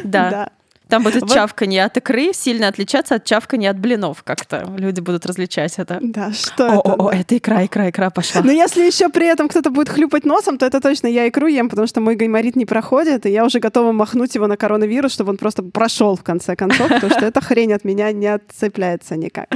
[0.04, 0.50] Да.
[0.88, 0.98] Да.
[0.98, 1.34] Там будет Вот.
[1.34, 4.72] чавканье от икры сильно отличаться от чавканья от блинов как-то.
[4.78, 6.00] Люди будут различать это.
[6.02, 6.94] Да, что О, это?
[6.94, 8.42] о, о, это икра, икра, икра пошла.
[8.44, 11.70] Но если еще при этом кто-то будет хлюпать носом, то это точно я икру ем,
[11.70, 15.32] потому что мой гайморит не проходит, и я уже готова махнуть его на коронавирус, чтобы
[15.32, 19.50] он просто прошел в конце концов, потому что эта хрень от меня не отцепляется никак.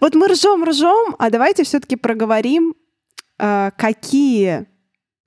[0.00, 2.74] Вот мы ржем, ржем, а давайте все-таки проговорим,
[3.38, 4.66] э, какие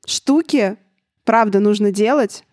[0.05, 0.77] штуки,
[1.23, 2.43] правда, нужно делать,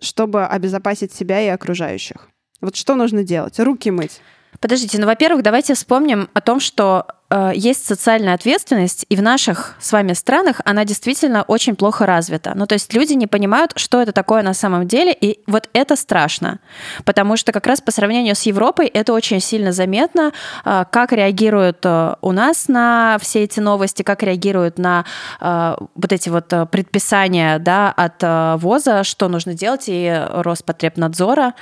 [0.00, 2.28] чтобы обезопасить себя и окружающих.
[2.60, 3.58] Вот что нужно делать?
[3.60, 4.20] Руки мыть.
[4.60, 9.76] Подождите, ну, во-первых, давайте вспомним о том, что э, есть социальная ответственность, и в наших
[9.78, 12.54] с вами странах она действительно очень плохо развита.
[12.56, 15.94] Ну, то есть люди не понимают, что это такое на самом деле, и вот это
[15.94, 16.58] страшно,
[17.04, 20.32] потому что как раз по сравнению с Европой это очень сильно заметно,
[20.64, 25.04] э, как реагируют э, у нас на все эти новости, как реагируют на
[25.40, 31.54] э, вот эти вот э, предписания да, от э, ВОЗа, что нужно делать, и Роспотребнадзора.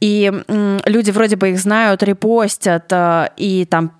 [0.00, 0.32] И
[0.86, 3.92] люди вроде бы их знают, репостят э, и там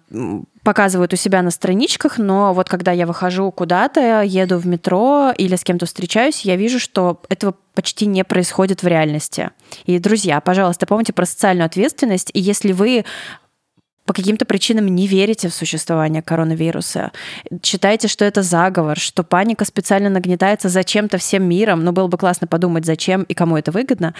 [0.63, 5.57] показывают у себя на страничках, но вот когда я выхожу куда-то, еду в метро или
[5.57, 9.51] с кем-то встречаюсь, я вижу, что этого почти не происходит в реальности.
[9.85, 13.05] И, друзья, пожалуйста, помните про социальную ответственность, и если вы
[14.11, 17.13] по каким-то причинам не верите в существование коронавируса,
[17.63, 22.49] считаете, что это заговор, что паника специально нагнетается зачем-то всем миром, но было бы классно
[22.49, 24.17] подумать, зачем и кому это выгодно,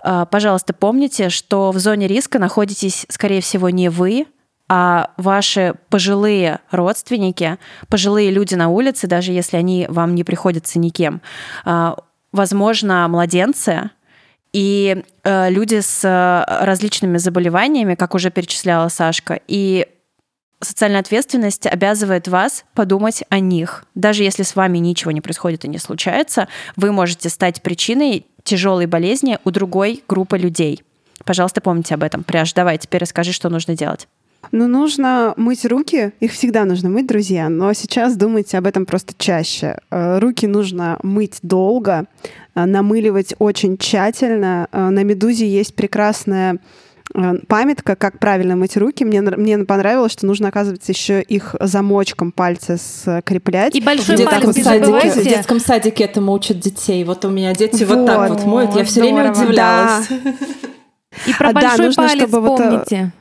[0.00, 4.28] а, пожалуйста, помните, что в зоне риска находитесь, скорее всего, не вы,
[4.66, 7.58] а ваши пожилые родственники,
[7.90, 11.20] пожилые люди на улице, даже если они вам не приходятся никем,
[11.66, 11.98] а,
[12.32, 13.90] возможно, младенцы,
[14.52, 19.86] и э, люди с э, различными заболеваниями, как уже перечисляла Сашка, и
[20.60, 23.84] социальная ответственность обязывает вас подумать о них.
[23.94, 28.86] Даже если с вами ничего не происходит и не случается, вы можете стать причиной тяжелой
[28.86, 30.82] болезни у другой группы людей.
[31.24, 32.24] Пожалуйста, помните об этом.
[32.24, 34.08] Пряж, давай, теперь расскажи, что нужно делать.
[34.52, 36.12] Ну, нужно мыть руки.
[36.20, 37.48] Их всегда нужно мыть, друзья.
[37.48, 39.78] Но сейчас думайте об этом просто чаще.
[39.90, 42.06] Э, руки нужно мыть долго,
[42.66, 44.68] намыливать очень тщательно.
[44.72, 46.58] Э, на «Медузе» есть прекрасная
[47.46, 49.04] памятка, как правильно мыть руки.
[49.04, 53.74] Мне, мне понравилось, что нужно, оказывается, еще их замочком пальцы скреплять.
[53.74, 57.04] И большой в палец детском, садике, в детском садике этому учат детей.
[57.04, 58.76] Вот у меня дети вот, вот так вот моют.
[58.76, 60.06] Я все время удивлялась.
[60.08, 60.32] Да.
[61.26, 63.04] И про а, большой да, нужно, палец чтобы помните.
[63.04, 63.12] Вот,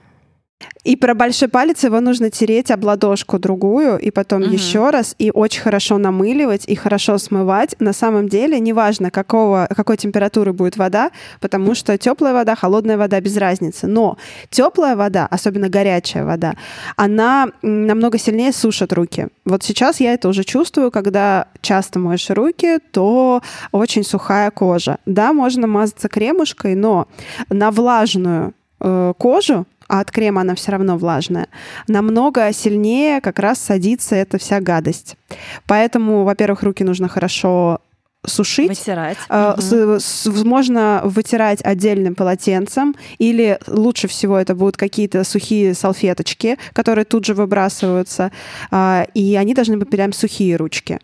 [0.84, 4.52] и про большой палец его нужно тереть об ладошку другую, и потом угу.
[4.52, 7.76] еще раз, и очень хорошо намыливать, и хорошо смывать.
[7.80, 13.20] На самом деле, неважно, какого, какой температуры будет вода, потому что теплая вода, холодная вода
[13.20, 13.86] без разницы.
[13.86, 14.18] Но
[14.50, 16.56] теплая вода, особенно горячая вода,
[16.96, 19.28] она намного сильнее сушит руки.
[19.46, 23.42] Вот сейчас я это уже чувствую, когда часто моешь руки, то
[23.74, 25.00] очень сухая кожа.
[25.06, 27.08] Да, можно мазаться кремушкой, но
[27.50, 31.48] на влажную э, кожу а от крема она все равно влажная,
[31.88, 35.16] намного сильнее как раз садится эта вся гадость.
[35.66, 37.80] Поэтому, во-первых, руки нужно хорошо
[38.26, 38.70] сушить.
[38.70, 39.18] Вытирать.
[39.30, 39.62] Э, угу.
[39.62, 47.06] с, с, можно вытирать отдельным полотенцем, или лучше всего это будут какие-то сухие салфеточки, которые
[47.06, 48.32] тут же выбрасываются,
[48.72, 51.00] э, и они должны быть прям сухие ручки.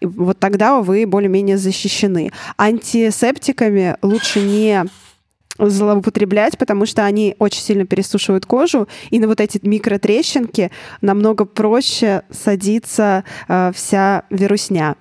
[0.00, 2.32] И вот тогда вы более-менее защищены.
[2.58, 4.84] Антисептиками лучше не
[5.58, 12.22] злоупотреблять, потому что они очень сильно пересушивают кожу, и на вот эти микротрещинки намного проще
[12.30, 14.96] садится э, вся вирусня.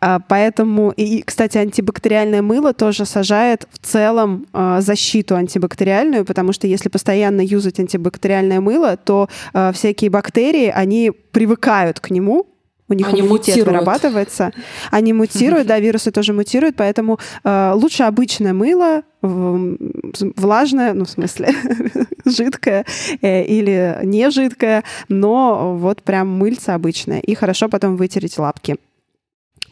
[0.00, 6.66] Э, поэтому, и, кстати, антибактериальное мыло тоже сажает в целом э, защиту антибактериальную, потому что
[6.66, 12.46] если постоянно юзать антибактериальное мыло, то э, всякие бактерии, они привыкают к нему,
[12.88, 13.68] у них они иммунитет мутируют.
[13.68, 14.52] вырабатывается.
[14.90, 21.52] Они мутируют, да, вирусы тоже мутируют, поэтому э, лучше обычное мыло, влажное, ну, в смысле,
[22.24, 22.86] жидкое
[23.20, 27.20] э, или не жидкое, но вот прям мыльце обычное.
[27.20, 28.76] И хорошо потом вытереть лапки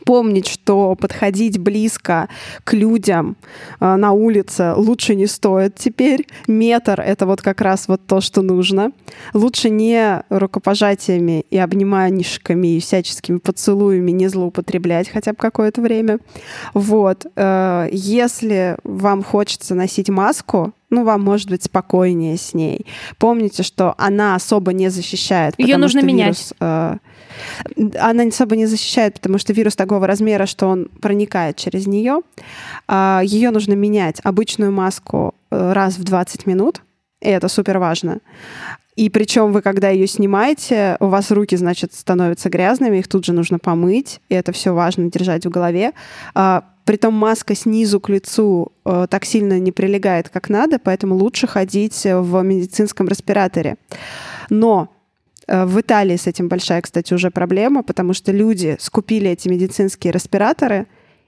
[0.07, 2.29] помнить, что подходить близко
[2.65, 3.37] к людям
[3.81, 6.27] э, на улице лучше не стоит теперь.
[6.47, 8.93] Метр— это вот как раз вот то, что нужно.
[9.35, 16.21] Лучше не рукопожатиями и обниманишками и всяческими поцелуями не злоупотреблять хотя бы какое-то время.
[16.73, 17.27] Вот.
[17.35, 22.87] Э, если вам хочется носить маску, ну, вам может быть спокойнее с ней.
[23.19, 25.55] Помните, что она особо не защищает.
[25.59, 26.27] Ее нужно что менять.
[26.27, 26.97] Вирус, э,
[27.99, 32.21] она особо не защищает, потому что вирус такого размера, что он проникает через нее.
[32.89, 36.83] Э, ее нужно менять, обычную маску, э, раз в 20 минут.
[37.21, 38.21] И это супер важно.
[38.95, 43.33] И причем вы, когда ее снимаете, у вас руки, значит, становятся грязными, их тут же
[43.33, 45.93] нужно помыть, и это все важно держать в голове.
[46.35, 51.49] А, Притом маска снизу к лицу э, так сильно не прилегает, как надо, поэтому лучше
[51.49, 53.77] ходить в медицинском респираторе.
[54.51, 54.89] Но
[55.49, 60.87] в Италии с этим большая, кстати, уже проблема, потому что люди скупили эти медицинские респираторы,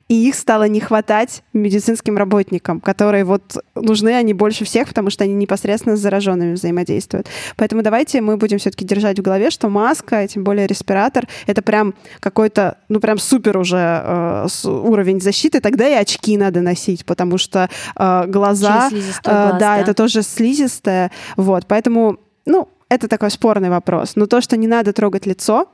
[0.09, 5.25] и их стало не хватать медицинским работникам, которые вот нужны они больше всех, потому что
[5.25, 7.29] они непосредственно с зараженными взаимодействуют.
[7.57, 11.95] Поэтому давайте мы будем все-таки держать в голове, что маска, тем более респиратор, это прям
[12.21, 15.61] какой-то, ну прям супер уже э, уровень защиты.
[15.61, 20.23] Тогда и очки надо носить, потому что э, глаза, э, глаз, да, да, это тоже
[20.23, 21.67] слизистое, вот.
[21.67, 24.17] Поэтому, ну, это такой спорный вопрос.
[24.17, 25.69] Но то, что не надо трогать лицо,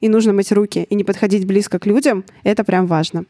[0.00, 3.24] и нужно мыть руки и не подходить близко к людям, это прям важно.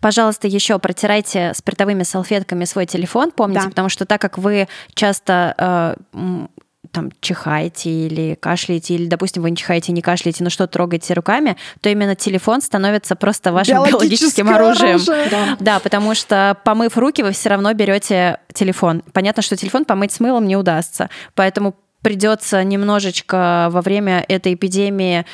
[0.00, 3.68] Пожалуйста, еще протирайте спиртовыми салфетками свой телефон, помните, да.
[3.68, 6.46] потому что так как вы часто э,
[6.90, 11.56] там чихаете или кашляете, или, допустим, вы не чихаете, не кашляете, но что трогаете руками,
[11.80, 14.96] то именно телефон становится просто вашим биологическим оружием.
[14.96, 15.28] Оружие.
[15.30, 15.56] Да.
[15.60, 19.02] да, потому что помыв руки, вы все равно берете телефон.
[19.12, 25.24] Понятно, что телефон помыть с мылом не удастся, поэтому придется немножечко во время этой эпидемии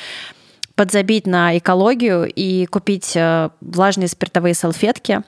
[0.75, 5.21] подзабить на экологию и купить э, влажные спиртовые салфетки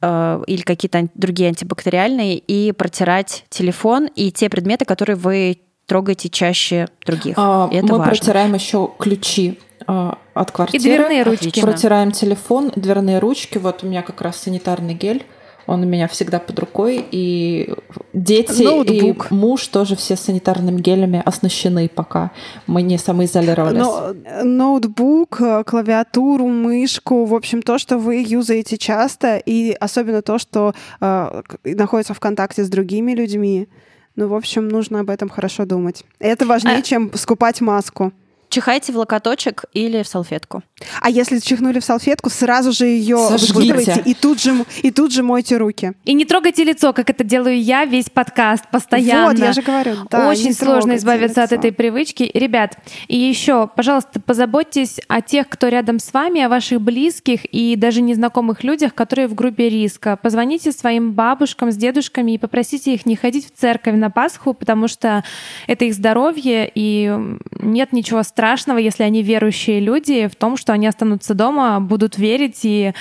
[0.00, 6.88] э, или какие-то другие антибактериальные и протирать телефон и те предметы, которые вы трогаете чаще
[7.04, 7.34] других.
[7.36, 8.12] А, это мы важно.
[8.12, 10.82] протираем еще ключи а, от квартиры.
[10.82, 11.60] И дверные ручки.
[11.60, 13.58] Протираем телефон, дверные ручки.
[13.58, 15.26] Вот у меня как раз санитарный гель
[15.66, 17.72] Он у меня всегда под рукой, и
[18.12, 19.28] дети Ноутбук.
[19.30, 22.30] и муж тоже все санитарными гелями оснащены пока.
[22.66, 23.78] Мы не самоизолировались.
[23.78, 30.38] Но, ноутбук, э, клавиатуру, мышку, в общем, то, что вы юзаете часто, и особенно то,
[30.38, 33.68] что э, находится в контакте с другими людьми.
[34.16, 36.04] Ну, в общем, нужно об этом хорошо думать.
[36.20, 38.12] Это важнее, А- чем скупать маску.
[38.54, 40.62] Чихайте в локоточек или в салфетку.
[41.00, 43.52] А если чихнули в салфетку, сразу же ее Сожгите.
[43.52, 45.94] выкидывайте и тут же и тут же мойте руки.
[46.04, 49.30] И не трогайте лицо, как это делаю я весь подкаст постоянно.
[49.30, 51.58] Вот, я же говорю, да, Очень сложно избавиться от лицо.
[51.58, 52.30] этой привычки.
[52.32, 52.78] Ребят,
[53.08, 58.02] и еще, пожалуйста, позаботьтесь о тех, кто рядом с вами, о ваших близких и даже
[58.02, 60.16] незнакомых людях, которые в группе риска.
[60.16, 64.86] Позвоните своим бабушкам с дедушками и попросите их не ходить в церковь на Пасху, потому
[64.86, 65.24] что
[65.66, 67.12] это их здоровье, и
[67.58, 68.43] нет ничего страшного,
[68.78, 72.92] если они верующие люди, в том, что они останутся дома, будут верить и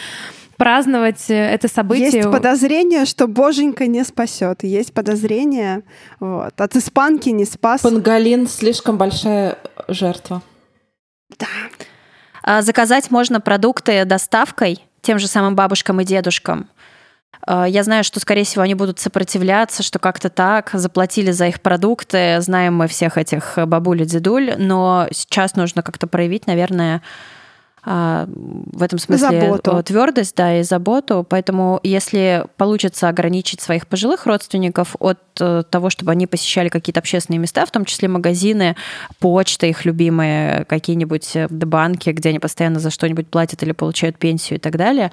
[0.57, 2.11] праздновать э, это событие.
[2.11, 4.63] Есть подозрение, что Боженька не спасет.
[4.63, 5.83] Есть подозрение.
[6.19, 6.59] Вот.
[6.59, 7.81] От испанки не спас.
[7.81, 10.41] Панголин слишком большая жертва.
[12.43, 16.69] А Заказать можно продукты доставкой тем же самым бабушкам и дедушкам.
[17.41, 21.61] А, Я знаю, что, скорее всего, они будут сопротивляться, что как-то так, заплатили за их
[21.61, 27.01] продукты, знаем мы всех этих бабуль и дедуль, но сейчас нужно как-то проявить, наверное,
[27.85, 29.83] а, в этом смысле Заботу.
[29.83, 31.25] твердость, да, и заботу.
[31.27, 37.39] Поэтому, если получится ограничить своих пожилых родственников от э, того, чтобы они посещали какие-то общественные
[37.39, 38.77] места, в том числе магазины,
[39.19, 44.59] почта их любимые, какие-нибудь э, банки, где они постоянно за что-нибудь платят или получают пенсию
[44.59, 45.11] и так далее,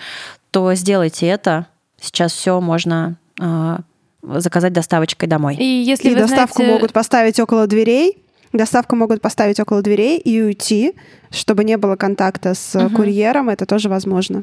[0.53, 1.67] то сделайте это.
[2.01, 3.79] Сейчас все можно э,
[4.23, 5.57] заказать доставочкой домой.
[5.57, 8.19] И если и вы доставку знаете- могут поставить около дверей.
[8.53, 10.95] Доставку могут поставить около дверей и уйти,
[11.31, 12.97] чтобы не было контакта с Мгм.
[12.97, 13.49] курьером.
[13.49, 14.43] Это тоже возможно.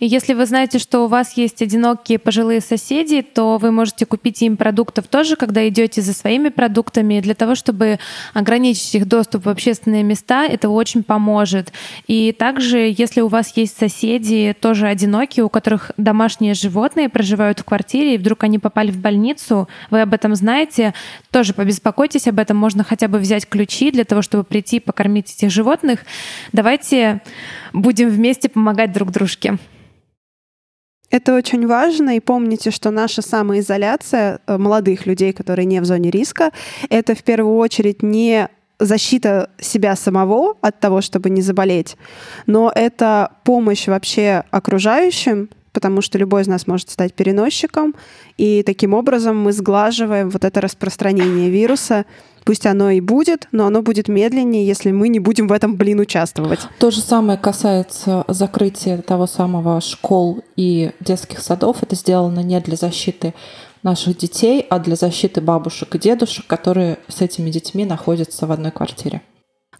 [0.00, 4.42] И если вы знаете, что у вас есть одинокие пожилые соседи, то вы можете купить
[4.42, 7.98] им продуктов тоже, когда идете за своими продуктами, для того, чтобы
[8.34, 10.44] ограничить их доступ в общественные места.
[10.44, 11.72] Это очень поможет.
[12.06, 17.64] И также, если у вас есть соседи, тоже одинокие, у которых домашние животные проживают в
[17.64, 20.94] квартире, и вдруг они попали в больницу, вы об этом знаете,
[21.30, 22.56] тоже побеспокойтесь об этом.
[22.56, 26.00] Можно хотя бы взять ключи для того, чтобы прийти покормить этих животных.
[26.52, 27.22] Давайте
[27.72, 29.58] будем вместе помогать друг дружке.
[31.12, 32.16] Это очень важно.
[32.16, 36.52] И помните, что наша самоизоляция э, молодых людей, которые не в зоне риска,
[36.88, 38.48] это в первую очередь не
[38.78, 41.96] защита себя самого от того, чтобы не заболеть,
[42.46, 47.94] но это помощь вообще окружающим, потому что любой из нас может стать переносчиком,
[48.38, 52.06] и таким образом мы сглаживаем вот это распространение вируса.
[52.44, 56.00] Пусть оно и будет, но оно будет медленнее, если мы не будем в этом, блин,
[56.00, 56.60] участвовать.
[56.78, 61.82] То же самое касается закрытия того самого школ и детских садов.
[61.82, 63.34] Это сделано не для защиты
[63.82, 68.70] наших детей, а для защиты бабушек и дедушек, которые с этими детьми находятся в одной
[68.70, 69.22] квартире.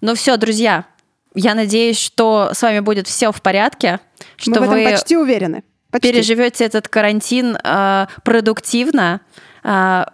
[0.01, 0.87] Ну все, друзья,
[1.35, 4.01] я надеюсь, что с вами будет все в порядке,
[4.37, 5.63] что мы в этом вы почти уверены.
[5.91, 6.11] Почти.
[6.11, 9.21] переживете этот карантин э, продуктивно,
[9.63, 10.05] э,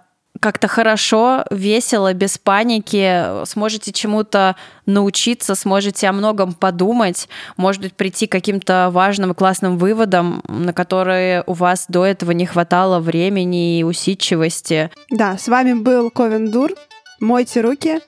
[0.41, 8.27] как-то хорошо, весело, без паники, сможете чему-то научиться, сможете о многом подумать, может быть, прийти
[8.27, 13.79] к каким-то важным и классным выводам, на которые у вас до этого не хватало времени
[13.79, 14.91] и усидчивости.
[15.11, 16.73] Да, с вами был Ковен Дур.
[17.21, 18.01] Мойте руки,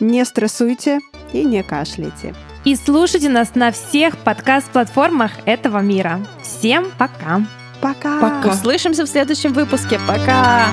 [0.00, 1.00] не стрессуйте
[1.32, 2.34] и не кашляйте.
[2.64, 6.20] И слушайте нас на всех подкаст-платформах этого мира.
[6.42, 7.42] Всем пока!
[7.80, 8.20] Пока.
[8.20, 8.50] Пока.
[8.50, 10.00] Услышимся в следующем выпуске.
[10.08, 10.66] Пока!